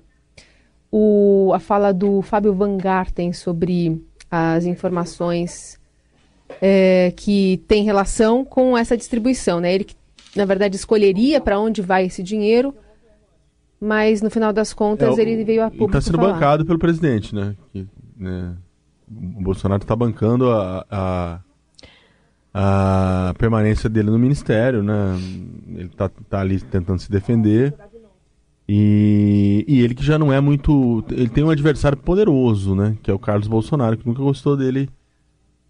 O, 0.92 1.52
a 1.54 1.60
fala 1.60 1.94
do 1.94 2.22
Fábio 2.22 2.54
Van 2.54 2.76
Garten 2.76 3.32
sobre 3.32 4.02
as 4.30 4.66
informações 4.66 5.80
é, 6.62 7.14
que 7.16 7.64
tem 7.68 7.84
relação 7.84 8.44
com 8.44 8.76
essa 8.76 8.98
distribuição, 8.98 9.60
né? 9.60 9.74
Ele 9.74 9.86
na 10.36 10.46
verdade, 10.46 10.76
escolheria 10.76 11.42
para 11.42 11.60
onde 11.60 11.82
vai 11.82 12.06
esse 12.06 12.22
dinheiro, 12.22 12.74
mas 13.80 14.22
no 14.22 14.30
final 14.30 14.52
das 14.52 14.74
contas 14.74 15.18
é, 15.18 15.22
ele 15.22 15.44
veio 15.44 15.64
a 15.64 15.70
público 15.70 15.98
Está 15.98 16.02
sendo 16.02 16.18
falar. 16.18 16.34
bancado 16.34 16.66
pelo 16.66 16.78
presidente, 16.78 17.34
né? 17.34 17.56
Que, 17.72 17.88
né? 18.18 18.56
O 19.10 19.42
Bolsonaro 19.42 19.82
está 19.82 19.96
bancando 19.96 20.52
a, 20.52 20.86
a, 20.92 21.40
a, 22.54 23.34
permanência 23.38 23.90
dele 23.90 24.12
no 24.12 24.20
ministério, 24.20 24.84
né? 24.84 25.18
Ele 25.68 25.86
está 25.86 26.10
tá 26.10 26.42
ali 26.42 26.60
tentando 26.60 27.00
se 27.00 27.10
defender. 27.10 27.74
E, 28.68 29.66
e 29.68 29.82
ele 29.82 29.96
que 29.96 30.04
já 30.04 30.20
não 30.20 30.32
é 30.32 30.40
muito. 30.40 31.04
Ele 31.10 31.30
tem 31.30 31.44
um 31.44 31.50
adversário 31.50 31.98
poderoso, 31.98 32.76
né? 32.76 32.96
Que 33.02 33.10
é 33.10 33.14
o 33.14 33.18
Carlos 33.18 33.48
Bolsonaro, 33.48 33.98
que 33.98 34.06
nunca 34.06 34.22
gostou 34.22 34.56
dele 34.56 34.88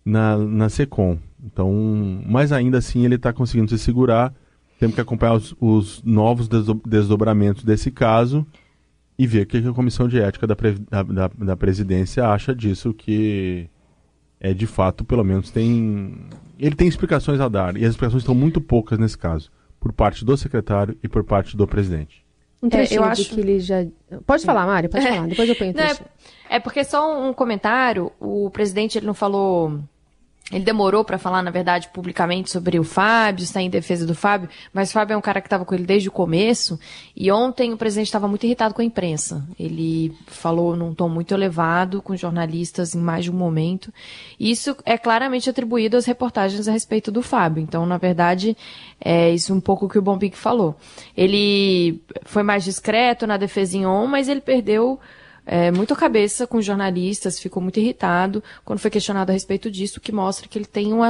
na, 0.04 0.38
na 0.38 0.68
SECOM. 0.68 1.18
Então, 1.42 1.72
mas 2.28 2.52
ainda 2.52 2.80
assim 2.80 3.06
ele 3.06 3.16
está 3.16 3.32
conseguindo 3.32 3.70
se 3.70 3.80
segurar. 3.80 4.34
Temos 4.80 4.96
que 4.96 5.02
acompanhar 5.02 5.34
os, 5.34 5.54
os, 5.60 6.02
novos 6.04 6.48
desdobramentos 6.48 7.64
desse 7.64 7.92
caso 7.92 8.48
e 9.18 9.28
ver 9.28 9.44
o 9.44 9.46
que 9.46 9.58
a 9.58 9.74
Comissão 9.74 10.08
de 10.08 10.20
Ética 10.20 10.48
da, 10.48 10.56
da, 11.04 11.28
da 11.28 11.58
Presidência 11.58 12.26
acha 12.26 12.56
disso, 12.56 12.94
que 12.94 13.70
é 14.40 14.54
de 14.54 14.66
fato, 14.66 15.04
pelo 15.04 15.24
menos, 15.24 15.52
tem. 15.52 16.18
Ele 16.58 16.76
tem 16.76 16.88
explicações 16.88 17.42
a 17.42 17.50
dar, 17.50 17.76
e 17.76 17.84
as 17.84 17.92
explicações 17.92 18.24
estão 18.24 18.34
muito 18.34 18.62
poucas 18.62 18.98
nesse 18.98 19.18
caso, 19.18 19.52
por 19.80 19.92
parte 19.92 20.24
do 20.24 20.38
secretário 20.38 20.98
e 21.04 21.10
por 21.10 21.26
parte 21.26 21.58
do 21.58 21.68
presidente. 21.68 22.26
Um 22.64 22.70
é, 22.72 22.88
eu 22.92 23.04
acho 23.04 23.30
que 23.30 23.40
ele 23.40 23.60
já. 23.60 23.86
Pode 24.26 24.46
falar, 24.46 24.66
Mário, 24.66 24.90
pode 24.90 25.06
é. 25.06 25.14
falar, 25.14 25.28
depois 25.28 25.50
eu 25.50 25.56
ponho 25.56 25.74
o 25.74 25.80
é, 25.80 25.98
é 26.50 26.60
porque 26.60 26.84
só 26.86 27.22
um 27.22 27.34
comentário, 27.34 28.12
o 28.20 28.50
presidente 28.50 28.98
ele 28.98 29.06
não 29.06 29.14
falou 29.14 29.82
ele 30.52 30.64
demorou 30.64 31.04
para 31.04 31.20
falar, 31.20 31.44
na 31.44 31.52
verdade, 31.52 31.90
publicamente 31.94 32.50
sobre 32.50 32.80
o 32.80 32.84
Fábio, 32.84 33.44
está 33.44 33.62
em 33.62 33.70
defesa 33.70 34.06
do 34.06 34.16
Fábio, 34.16 34.50
mas 34.74 34.90
o 34.90 34.94
Fábio 34.94 35.14
é 35.14 35.18
um 35.18 35.22
cara 35.22 35.42
que 35.42 35.48
estava 35.48 35.64
com 35.64 35.76
ele 35.76 35.86
desde 35.86 36.10
o 36.10 36.12
começo. 36.12 36.80
E 37.16 37.32
ontem 37.32 37.72
o 37.72 37.78
presidente 37.78 38.08
estava 38.08 38.28
muito 38.28 38.46
irritado 38.46 38.74
com 38.74 38.82
a 38.82 38.86
imprensa. 38.86 39.48
Ele 39.60 40.12
falou 40.26 40.76
num 40.76 40.94
tom 40.94 41.08
muito 41.08 41.34
elevado 41.36 42.02
com 42.02 42.16
jornalistas 42.16 42.96
em 42.96 43.00
mais 43.00 43.26
de 43.26 43.32
um 43.32 43.36
momento. 43.36 43.94
Isso 44.40 44.76
é 44.86 44.98
claramente 44.98 45.50
atribuído 45.50 45.98
às 45.98 46.06
reportagens 46.06 46.68
a 46.68 46.72
respeito 46.72 47.12
do 47.12 47.22
Fábio. 47.22 47.62
Então, 47.62 47.86
na 47.86 47.98
verdade, 47.98 48.58
é 49.00 49.30
isso 49.30 49.54
um 49.54 49.62
pouco 49.62 49.88
que 49.88 50.00
o 50.00 50.02
Bombig 50.02 50.36
falou. 50.36 50.76
Ele 51.16 52.02
foi 52.26 52.42
mais 52.42 52.64
discreto 52.64 53.28
na 53.28 53.38
defesa 53.38 53.78
em 53.78 53.86
on, 53.86 54.08
mas 54.08 54.28
ele 54.28 54.42
perdeu 54.42 55.00
é, 55.52 55.72
muito 55.72 55.96
cabeça 55.96 56.46
com 56.46 56.62
jornalistas, 56.62 57.40
ficou 57.40 57.60
muito 57.60 57.80
irritado 57.80 58.44
quando 58.64 58.78
foi 58.78 58.92
questionado 58.92 59.32
a 59.32 59.34
respeito 59.34 59.72
disso, 59.72 60.00
que 60.00 60.12
mostra 60.12 60.48
que 60.48 60.60
ele 60.60 60.66
tem 60.66 60.94
um 60.94 61.02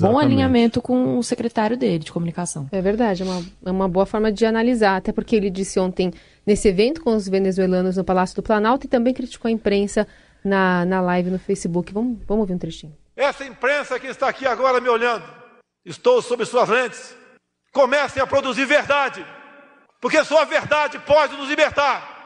bom 0.00 0.18
alinhamento 0.18 0.82
com 0.82 1.16
o 1.16 1.22
secretário 1.22 1.76
dele 1.76 2.00
de 2.00 2.10
comunicação. 2.10 2.66
É 2.72 2.82
verdade, 2.82 3.22
é 3.22 3.24
uma, 3.24 3.46
é 3.66 3.70
uma 3.70 3.88
boa 3.88 4.04
forma 4.04 4.32
de 4.32 4.44
analisar, 4.44 4.96
até 4.96 5.12
porque 5.12 5.36
ele 5.36 5.48
disse 5.48 5.78
ontem 5.78 6.12
nesse 6.44 6.66
evento 6.66 7.00
com 7.00 7.14
os 7.14 7.28
venezuelanos 7.28 7.96
no 7.96 8.02
Palácio 8.02 8.34
do 8.34 8.42
Planalto 8.42 8.84
e 8.84 8.88
também 8.88 9.14
criticou 9.14 9.48
a 9.48 9.52
imprensa 9.52 10.08
na, 10.44 10.84
na 10.84 11.00
live 11.00 11.30
no 11.30 11.38
Facebook. 11.38 11.92
Vamos, 11.94 12.18
vamos 12.26 12.40
ouvir 12.40 12.54
um 12.54 12.58
trechinho. 12.58 12.96
Essa 13.14 13.44
imprensa 13.44 14.00
que 14.00 14.08
está 14.08 14.28
aqui 14.28 14.44
agora 14.44 14.80
me 14.80 14.88
olhando, 14.88 15.24
estou 15.86 16.20
sob 16.20 16.44
suas 16.44 16.68
lentes. 16.68 17.14
Comecem 17.72 18.20
a 18.20 18.26
produzir 18.26 18.64
verdade, 18.64 19.24
porque 20.00 20.24
só 20.24 20.42
a 20.42 20.44
verdade 20.44 20.98
pode 20.98 21.36
nos 21.36 21.48
libertar. 21.48 22.17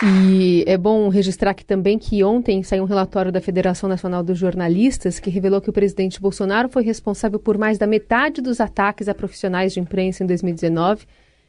E 0.00 0.62
é 0.66 0.78
bom 0.78 1.08
registrar 1.08 1.50
aqui 1.50 1.64
também 1.64 1.98
que 1.98 2.22
ontem 2.22 2.62
saiu 2.62 2.84
um 2.84 2.86
relatório 2.86 3.32
da 3.32 3.40
Federação 3.40 3.88
Nacional 3.88 4.22
dos 4.22 4.38
Jornalistas 4.38 5.18
que 5.18 5.28
revelou 5.28 5.60
que 5.60 5.70
o 5.70 5.72
presidente 5.72 6.20
Bolsonaro 6.20 6.68
foi 6.68 6.84
responsável 6.84 7.38
por 7.40 7.58
mais 7.58 7.78
da 7.78 7.86
metade 7.86 8.40
dos 8.40 8.60
ataques 8.60 9.08
a 9.08 9.14
profissionais 9.14 9.72
de 9.74 9.80
imprensa 9.80 10.22
em 10.22 10.26
2019. 10.28 11.04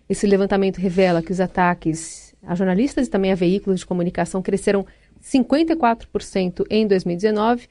Esse 0.10 0.26
levantamento 0.26 0.78
revela 0.78 1.22
que 1.22 1.32
os 1.32 1.40
ataques 1.40 2.34
a 2.42 2.56
jornalistas 2.56 3.06
e 3.06 3.10
também 3.10 3.32
a 3.32 3.36
veículos 3.36 3.82
de 3.82 3.86
comunicação 3.86 4.42
cresceram 4.42 4.84
54% 5.22 6.66
em 6.72 6.88
2019 6.88 7.68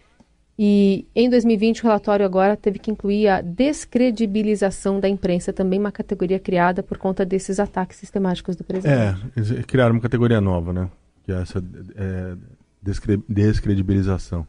e 0.58 1.06
em 1.14 1.30
2020 1.30 1.80
o 1.80 1.82
relatório 1.84 2.26
agora 2.26 2.56
teve 2.56 2.80
que 2.80 2.90
incluir 2.90 3.28
a 3.28 3.40
descredibilização 3.40 4.98
da 4.98 5.08
imprensa, 5.08 5.52
também 5.52 5.78
uma 5.78 5.92
categoria 5.92 6.40
criada 6.40 6.82
por 6.82 6.98
conta 6.98 7.24
desses 7.24 7.60
ataques 7.60 7.96
sistemáticos 7.98 8.56
do 8.56 8.64
presidente. 8.64 9.22
É, 9.36 9.62
criaram 9.62 9.94
uma 9.94 10.00
categoria 10.00 10.40
nova, 10.40 10.72
né? 10.72 10.90
Que 11.22 11.30
é 11.30 11.40
essa 11.40 11.62
é, 11.94 12.36
descre 12.82 13.22
descredibilização. 13.28 14.44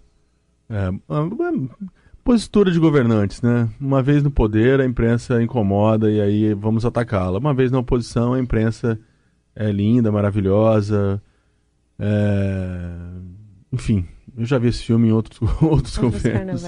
É, 0.68 0.90
postura 2.24 2.72
de 2.72 2.80
governantes, 2.80 3.44
né? 3.44 3.70
Uma 3.80 4.02
vez 4.02 4.24
no 4.24 4.32
poder, 4.32 4.82
a 4.82 4.86
imprensa 4.86 5.42
incomoda 5.44 6.10
e 6.10 6.20
aí 6.20 6.54
vamos 6.56 6.86
atacá-la. 6.86 7.38
Uma 7.38 7.54
vez 7.54 7.72
na 7.72 7.78
oposição, 7.78 8.34
a 8.34 8.40
imprensa 8.40 9.00
é 9.56 9.72
linda, 9.72 10.12
maravilhosa. 10.12 11.22
É... 12.00 13.39
Enfim, 13.72 14.06
eu 14.38 14.46
já 14.46 14.58
vi 14.58 14.68
esse 14.70 14.84
filme 14.84 15.10
em 15.10 15.12
outros, 15.12 15.40
outros 15.62 15.98
governos. 15.98 16.64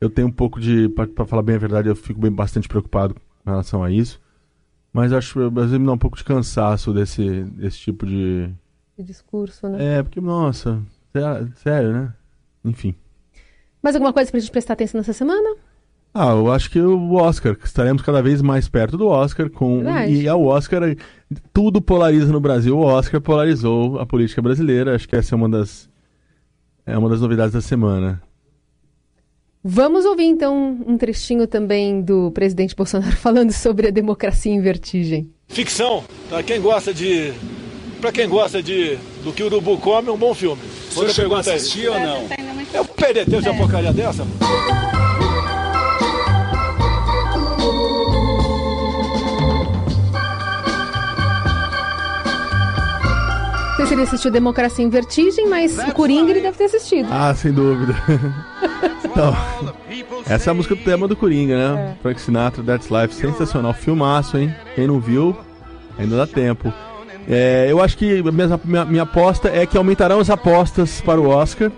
Eu 0.00 0.08
tenho 0.08 0.28
um 0.28 0.32
pouco 0.32 0.60
de, 0.60 0.88
para 0.88 1.26
falar 1.26 1.42
bem 1.42 1.56
a 1.56 1.58
verdade, 1.58 1.88
eu 1.88 1.96
fico 1.96 2.20
bem, 2.20 2.30
bastante 2.30 2.68
preocupado 2.68 3.14
com 3.14 3.50
relação 3.50 3.82
a 3.82 3.90
isso. 3.90 4.20
Mas 4.92 5.12
acho 5.12 5.34
que 5.34 5.40
às 5.40 5.52
vezes 5.52 5.78
me 5.78 5.86
dá 5.86 5.92
um 5.92 5.98
pouco 5.98 6.16
de 6.16 6.24
cansaço 6.24 6.92
desse, 6.92 7.44
desse 7.44 7.78
tipo 7.78 8.04
de... 8.06 8.50
de 8.98 9.04
discurso, 9.04 9.68
né? 9.68 9.98
É, 9.98 10.02
porque, 10.02 10.20
nossa, 10.20 10.82
sério, 11.56 11.92
né? 11.92 12.14
Enfim. 12.64 12.94
Mais 13.82 13.94
alguma 13.94 14.12
coisa 14.12 14.30
pra 14.30 14.40
gente 14.40 14.50
prestar 14.50 14.72
atenção 14.72 14.98
nessa 14.98 15.12
semana? 15.12 15.56
Ah, 16.12 16.30
eu 16.30 16.50
acho 16.50 16.70
que 16.70 16.80
o 16.80 17.14
Oscar, 17.14 17.56
estaremos 17.62 18.02
cada 18.02 18.20
vez 18.20 18.42
mais 18.42 18.68
perto 18.68 18.96
do 18.96 19.06
Oscar 19.06 19.48
com 19.48 19.82
Verdade. 19.84 20.12
e 20.12 20.28
o 20.28 20.46
Oscar 20.46 20.82
tudo 21.52 21.80
polariza 21.80 22.32
no 22.32 22.40
Brasil. 22.40 22.76
O 22.76 22.82
Oscar 22.82 23.20
polarizou 23.20 23.98
a 24.00 24.04
política 24.04 24.42
brasileira. 24.42 24.96
Acho 24.96 25.08
que 25.08 25.14
essa 25.14 25.34
é 25.34 25.36
uma 25.36 25.48
das 25.48 25.89
é 26.90 26.98
uma 26.98 27.08
das 27.08 27.20
novidades 27.20 27.52
da 27.52 27.60
semana. 27.60 28.20
Vamos 29.62 30.06
ouvir 30.06 30.24
então 30.24 30.78
um 30.86 30.96
trechinho 30.96 31.46
também 31.46 32.00
do 32.00 32.30
presidente 32.32 32.74
Bolsonaro 32.74 33.14
falando 33.16 33.52
sobre 33.52 33.88
a 33.88 33.90
democracia 33.90 34.52
em 34.52 34.60
vertigem. 34.60 35.30
Ficção, 35.48 36.04
para 36.28 36.42
quem 36.42 36.60
gosta 36.60 36.94
de 36.94 37.32
para 38.00 38.10
quem 38.10 38.26
gosta 38.26 38.62
de 38.62 38.96
do 39.22 39.32
que 39.32 39.42
o 39.42 39.46
urubu 39.46 39.76
come, 39.76 40.08
é 40.08 40.12
um 40.12 40.16
bom 40.16 40.34
filme. 40.34 40.62
Você 40.92 41.12
chegou 41.12 41.36
a 41.36 41.40
assistir 41.40 41.88
ou 41.88 42.00
não? 42.00 42.26
É 42.72 42.80
o 42.80 42.84
perder 42.84 43.26
tempo 43.26 43.42
de 43.42 43.48
uma 43.50 43.58
porcaria 43.58 43.92
dessa? 43.92 44.26
Sei 53.80 53.86
se 53.86 53.94
ele 53.94 54.02
assistiu 54.02 54.30
Democracia 54.30 54.84
em 54.84 54.88
Vertigem, 54.88 55.48
mas 55.48 55.78
o 55.78 55.92
Coringa 55.92 56.30
ele 56.30 56.40
deve 56.40 56.56
ter 56.56 56.64
assistido. 56.64 57.08
Ah, 57.10 57.34
sem 57.34 57.52
dúvida. 57.52 57.94
então, 59.04 59.34
essa 60.26 60.50
é 60.50 60.52
a 60.52 60.54
música 60.54 60.74
do 60.74 60.82
tema 60.82 61.08
do 61.08 61.16
Coringa, 61.16 61.56
né? 61.56 61.96
É. 61.98 62.02
Frank 62.02 62.20
Sinatra, 62.20 62.62
That's 62.62 62.88
Life, 62.90 63.14
sensacional. 63.14 63.72
Filmaço, 63.72 64.36
hein? 64.36 64.54
Quem 64.74 64.86
não 64.86 65.00
viu, 65.00 65.36
ainda 65.98 66.16
dá 66.16 66.26
tempo. 66.26 66.72
É, 67.28 67.68
eu 67.70 67.80
acho 67.80 67.96
que 67.96 68.22
minha, 68.22 68.60
minha, 68.64 68.84
minha, 68.84 69.02
aposta 69.02 69.48
é 69.48 69.64
que 69.64 69.76
aumentarão 69.76 70.20
as 70.20 70.30
apostas 70.30 71.00
para 71.00 71.20
o 71.20 71.28
Oscar, 71.28 71.70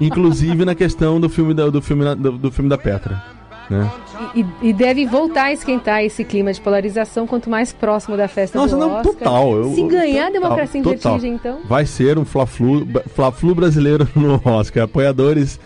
inclusive 0.00 0.64
na 0.64 0.74
questão 0.74 1.20
do 1.20 1.28
filme 1.28 1.52
da, 1.54 1.68
do 1.68 1.82
filme, 1.82 2.14
do, 2.14 2.32
do 2.32 2.52
filme 2.52 2.70
da 2.70 2.78
Petra. 2.78 3.22
Né? 3.70 3.90
E, 4.34 4.46
e, 4.62 4.72
deve 4.72 5.06
voltar 5.06 5.44
a 5.44 5.52
esquentar 5.52 6.02
esse 6.02 6.24
clima 6.24 6.52
de 6.52 6.60
polarização 6.60 7.26
quanto 7.26 7.48
mais 7.48 7.72
próximo 7.72 8.16
da 8.16 8.28
festa 8.28 8.58
Nossa, 8.58 8.76
do 8.76 8.80
não, 8.80 8.96
Oscar. 8.96 9.14
total. 9.14 9.56
Eu, 9.56 9.74
Se 9.74 9.82
ganhar 9.82 10.26
total, 10.26 10.26
a 10.26 10.30
democracia 10.30 10.80
em 10.80 10.82
total. 10.82 11.12
vertigem, 11.12 11.34
então... 11.34 11.60
Vai 11.64 11.86
ser 11.86 12.18
um 12.18 12.24
Fla-Flu 12.24 12.86
Fla 13.14 13.32
-flu 13.32 13.54
brasileiro 13.54 14.08
no 14.14 14.40
Oscar. 14.44 14.84
Apoiadores 14.84 15.58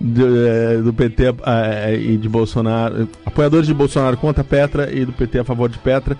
do, 0.00 0.46
é, 0.46 0.76
do 0.78 0.92
PT 0.92 1.34
é, 1.46 1.96
e 1.96 2.16
de 2.16 2.28
Bolsonaro... 2.28 3.08
Apoiadores 3.24 3.66
de 3.66 3.74
Bolsonaro 3.74 4.16
contra 4.16 4.44
Petra 4.44 4.92
e 4.92 5.04
do 5.04 5.12
PT 5.12 5.38
a 5.38 5.44
favor 5.44 5.68
de 5.68 5.78
Petra. 5.78 6.16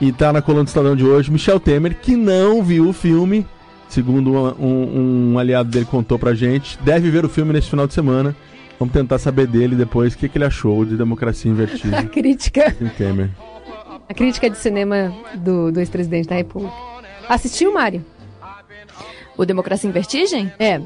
E 0.00 0.12
tá 0.12 0.32
na 0.32 0.42
coluna 0.42 0.64
do 0.64 0.68
Estadão 0.68 0.96
de 0.96 1.04
hoje, 1.04 1.30
Michel 1.30 1.60
Temer, 1.60 1.96
que 2.00 2.16
não 2.16 2.62
viu 2.62 2.88
o 2.88 2.92
filme, 2.92 3.46
segundo 3.88 4.32
um, 4.32 4.54
um, 4.58 5.32
um 5.32 5.38
aliado 5.38 5.70
dele 5.70 5.84
contou 5.84 6.18
pra 6.18 6.34
gente, 6.34 6.78
deve 6.82 7.10
ver 7.10 7.24
o 7.24 7.28
filme 7.28 7.52
neste 7.52 7.70
final 7.70 7.86
de 7.86 7.94
semana. 7.94 8.34
Vamos 8.78 8.92
tentar 8.92 9.18
saber 9.18 9.46
dele 9.46 9.76
depois 9.76 10.14
o 10.14 10.18
que, 10.18 10.28
que 10.28 10.38
ele 10.38 10.44
achou 10.44 10.84
de 10.84 10.96
Democracia 10.96 11.50
em 11.50 11.54
Vertigem. 11.54 11.94
A 11.98 12.04
crítica. 12.04 12.76
Temer. 12.96 13.30
A 14.08 14.14
crítica 14.14 14.50
de 14.50 14.58
cinema 14.58 15.14
do, 15.36 15.72
do 15.72 15.80
ex-presidente 15.80 16.28
da 16.28 16.34
República. 16.34 16.74
Assistiu, 17.28 17.72
Mário? 17.72 18.04
O 19.36 19.44
Democracia 19.44 19.88
em 19.88 19.92
Vertigem? 19.92 20.52
É. 20.58 20.80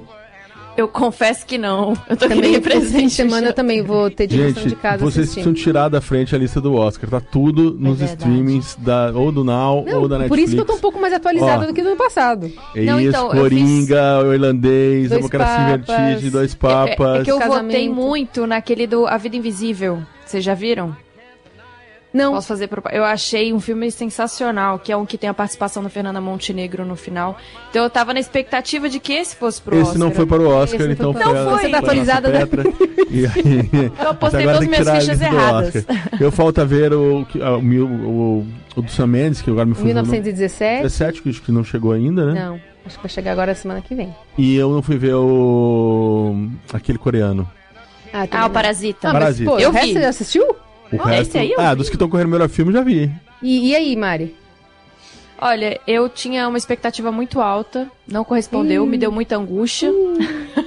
Eu 0.79 0.87
confesso 0.87 1.45
que 1.45 1.59
não. 1.59 1.93
Eu 2.09 2.17
tô 2.17 2.29
também 2.29 2.61
presente. 2.61 3.11
semana 3.11 3.49
eu 3.49 3.53
também 3.53 3.83
vou 3.83 4.09
ter 4.09 4.29
direção 4.29 4.63
Gente, 4.63 4.77
de 4.77 4.77
casa 4.77 4.99
vocês 4.99 5.25
assistindo. 5.25 5.43
precisam 5.43 5.53
tirar 5.53 5.89
da 5.89 6.01
frente 6.01 6.37
a 6.37 6.39
lista 6.39 6.61
do 6.61 6.73
Oscar. 6.73 7.11
Tá 7.11 7.21
tudo 7.21 7.77
é 7.77 7.83
nos 7.83 8.01
é 8.01 8.05
streamings 8.05 8.77
da, 8.77 9.11
ou 9.13 9.33
do 9.33 9.43
Now 9.43 9.85
não, 9.85 10.03
ou 10.03 10.09
da 10.09 10.19
Netflix. 10.19 10.29
Por 10.29 10.39
isso 10.39 10.55
que 10.55 10.61
eu 10.61 10.65
tô 10.65 10.75
um 10.75 10.81
pouco 10.81 11.01
mais 11.01 11.13
atualizada 11.13 11.67
do 11.67 11.75
que 11.75 11.83
no 11.83 11.97
passado. 11.97 12.49
É 12.77 12.85
não, 12.85 13.01
isso, 13.01 13.09
então, 13.09 13.29
Coringa, 13.29 14.19
fiz... 14.19 14.29
o 14.29 14.33
Irlandês, 14.33 15.09
dois 15.09 15.21
Democracia 15.21 15.79
papas. 15.85 16.31
Dois 16.31 16.55
Papas. 16.55 17.17
É, 17.17 17.21
é 17.23 17.25
que 17.25 17.33
eu 17.33 17.39
Casamento. 17.41 17.65
votei 17.65 17.89
muito 17.89 18.47
naquele 18.47 18.87
do 18.87 19.05
A 19.05 19.17
Vida 19.17 19.37
Invisível. 19.37 20.01
Vocês 20.25 20.45
já 20.45 20.55
viram? 20.55 20.97
Não. 22.13 22.33
Posso 22.33 22.49
fazer 22.49 22.69
Eu 22.93 23.05
achei 23.05 23.53
um 23.53 23.61
filme 23.61 23.91
sensacional, 23.91 24.79
que 24.79 24.91
é 24.91 24.97
um 24.97 25.05
que 25.05 25.19
tem 25.19 25.29
a 25.29 25.35
participação 25.35 25.83
da 25.83 25.89
Fernanda 25.89 26.21
Montenegro 26.21 26.85
no 26.85 26.97
final. 26.97 27.37
Então 27.71 27.85
eu 27.85 27.91
tava 27.91 28.15
na 28.15 28.21
expectativa 28.21 28.89
de 28.89 28.99
que 28.99 29.13
esse 29.13 29.37
fosse 29.37 29.61
pro 29.61 29.75
esse 29.75 29.83
Oscar. 29.83 29.97
Esse 29.97 30.05
não 30.05 30.11
foi 30.13 30.27
para 30.27 30.43
o 30.43 30.49
Oscar, 30.49 30.81
esse 30.81 30.93
então 30.93 31.13
foi. 31.13 31.25
Não 31.25 31.51
foi. 31.51 31.63
Você 31.63 31.69
tá 31.69 31.79
atualizada, 31.79 32.29
né? 32.29 32.41
E 33.11 33.25
aí, 33.25 33.91
eu 34.03 34.11
apostei 34.11 34.45
todas 34.45 34.61
as 34.61 34.67
minhas 34.67 34.91
fichas 34.91 35.21
erradas. 35.23 35.87
Eu 36.21 36.31
falta 36.31 36.63
ver 36.67 36.93
o, 36.93 37.23
o, 37.23 37.85
o, 37.85 38.47
o, 38.77 38.83
do 38.83 38.91
Sam 38.91 39.07
Mendes, 39.07 39.41
que 39.41 39.51
agora 39.51 39.65
me 39.65 39.73
fugiu. 39.73 39.87
1917. 39.87 40.83
17, 40.83 41.23
que 41.23 41.31
acho 41.31 41.41
que 41.41 41.51
não 41.51 41.65
chegou 41.65 41.93
ainda, 41.93 42.27
né? 42.27 42.45
Não. 42.45 42.61
Acho 42.85 42.97
que 42.97 43.03
vai 43.03 43.11
chegar 43.11 43.33
agora 43.33 43.55
semana 43.55 43.81
que 43.81 43.95
vem. 43.95 44.15
E 44.37 44.57
eu 44.57 44.71
não 44.71 44.83
fui 44.83 44.99
ver 44.99 45.15
o. 45.15 46.49
aquele 46.73 46.99
coreano. 46.99 47.49
Ah, 48.13 48.27
ah 48.31 48.47
o 48.47 48.51
Parasita. 48.51 49.09
Ah, 49.09 49.13
Parasita. 49.13 49.51
Mas, 49.51 49.59
pô, 49.59 49.59
eu 49.59 49.71
o 49.71 49.73
resto 49.73 49.89
vi. 49.89 49.93
você 49.95 50.01
já 50.03 50.09
assistiu? 50.09 50.57
O 50.93 50.97
oh, 50.97 51.03
resto, 51.05 51.31
esse 51.31 51.39
aí 51.39 51.53
eu 51.53 51.61
Ah, 51.61 51.71
vi. 51.71 51.79
dos 51.79 51.89
que 51.89 51.97
estão 51.97 52.09
correndo 52.09 52.29
o 52.29 52.31
melhor 52.31 52.49
filme, 52.49 52.73
já 52.73 52.83
vi. 52.83 53.11
E, 53.43 53.71
e 53.71 53.77
aí, 53.77 53.95
Mari? 53.97 54.35
Olha, 55.41 55.81
eu 55.87 56.09
tinha 56.09 56.49
uma 56.49 56.59
expectativa 56.59 57.13
muito 57.13 57.41
alta, 57.41 57.89
não 58.09 58.25
correspondeu, 58.25 58.85
me 58.85 58.99
deu 58.99 59.13
muita 59.13 59.37
angústia. 59.37 59.93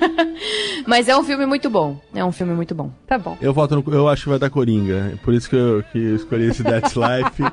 Mas 0.87 1.09
é 1.09 1.17
um 1.17 1.23
filme 1.25 1.45
muito 1.45 1.69
bom. 1.69 1.99
É 2.15 2.23
um 2.23 2.31
filme 2.31 2.53
muito 2.53 2.73
bom. 2.73 2.89
Tá 3.05 3.17
bom. 3.17 3.37
Eu 3.41 3.53
voto 3.53 3.75
no, 3.75 3.93
eu 3.93 4.07
acho 4.07 4.23
que 4.23 4.29
vai 4.29 4.39
dar 4.39 4.49
Coringa. 4.49 5.19
Por 5.23 5.33
isso 5.33 5.49
que 5.49 5.57
eu, 5.57 5.83
que 5.91 5.97
eu 5.97 6.15
escolhi 6.15 6.45
esse 6.45 6.63
That's 6.63 6.93
Life. 6.95 7.43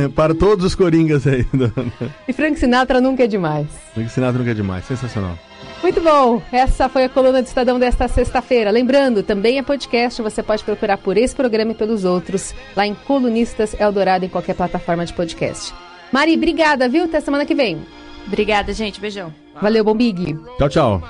é, 0.00 0.06
para 0.14 0.32
todos 0.32 0.64
os 0.64 0.76
Coringas 0.76 1.26
aí. 1.26 1.44
e 2.28 2.32
Frank 2.32 2.56
Sinatra 2.56 3.00
nunca 3.00 3.24
é 3.24 3.26
demais. 3.26 3.66
Frank 3.92 4.08
Sinatra 4.08 4.38
nunca 4.38 4.52
é 4.52 4.54
demais. 4.54 4.84
Sensacional. 4.84 5.36
Muito 5.82 6.00
bom. 6.00 6.42
Essa 6.50 6.88
foi 6.88 7.04
a 7.04 7.08
coluna 7.08 7.40
do 7.40 7.46
Estadão 7.46 7.78
desta 7.78 8.08
sexta-feira. 8.08 8.70
Lembrando, 8.70 9.22
também 9.22 9.58
é 9.58 9.62
podcast. 9.62 10.20
Você 10.20 10.42
pode 10.42 10.64
procurar 10.64 10.98
por 10.98 11.16
esse 11.16 11.34
programa 11.34 11.72
e 11.72 11.74
pelos 11.74 12.04
outros 12.04 12.54
lá 12.76 12.86
em 12.86 12.94
Colunistas 12.94 13.78
Eldorado 13.78 14.24
em 14.24 14.28
qualquer 14.28 14.54
plataforma 14.54 15.06
de 15.06 15.12
podcast. 15.12 15.72
Mari, 16.12 16.34
obrigada, 16.34 16.88
viu? 16.88 17.04
Até 17.04 17.20
semana 17.20 17.46
que 17.46 17.54
vem. 17.54 17.80
Obrigada, 18.26 18.72
gente. 18.72 19.00
Beijão. 19.00 19.32
Valeu, 19.60 19.84
bom 19.84 19.94
Big. 19.94 20.36
Tchau, 20.58 20.68
tchau. 20.68 21.02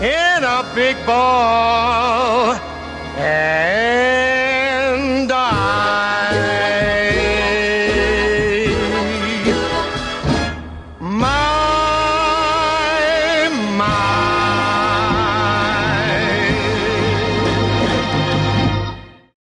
In 0.00 0.44
a 0.44 0.62
big 0.74 0.96
ball. 1.06 2.56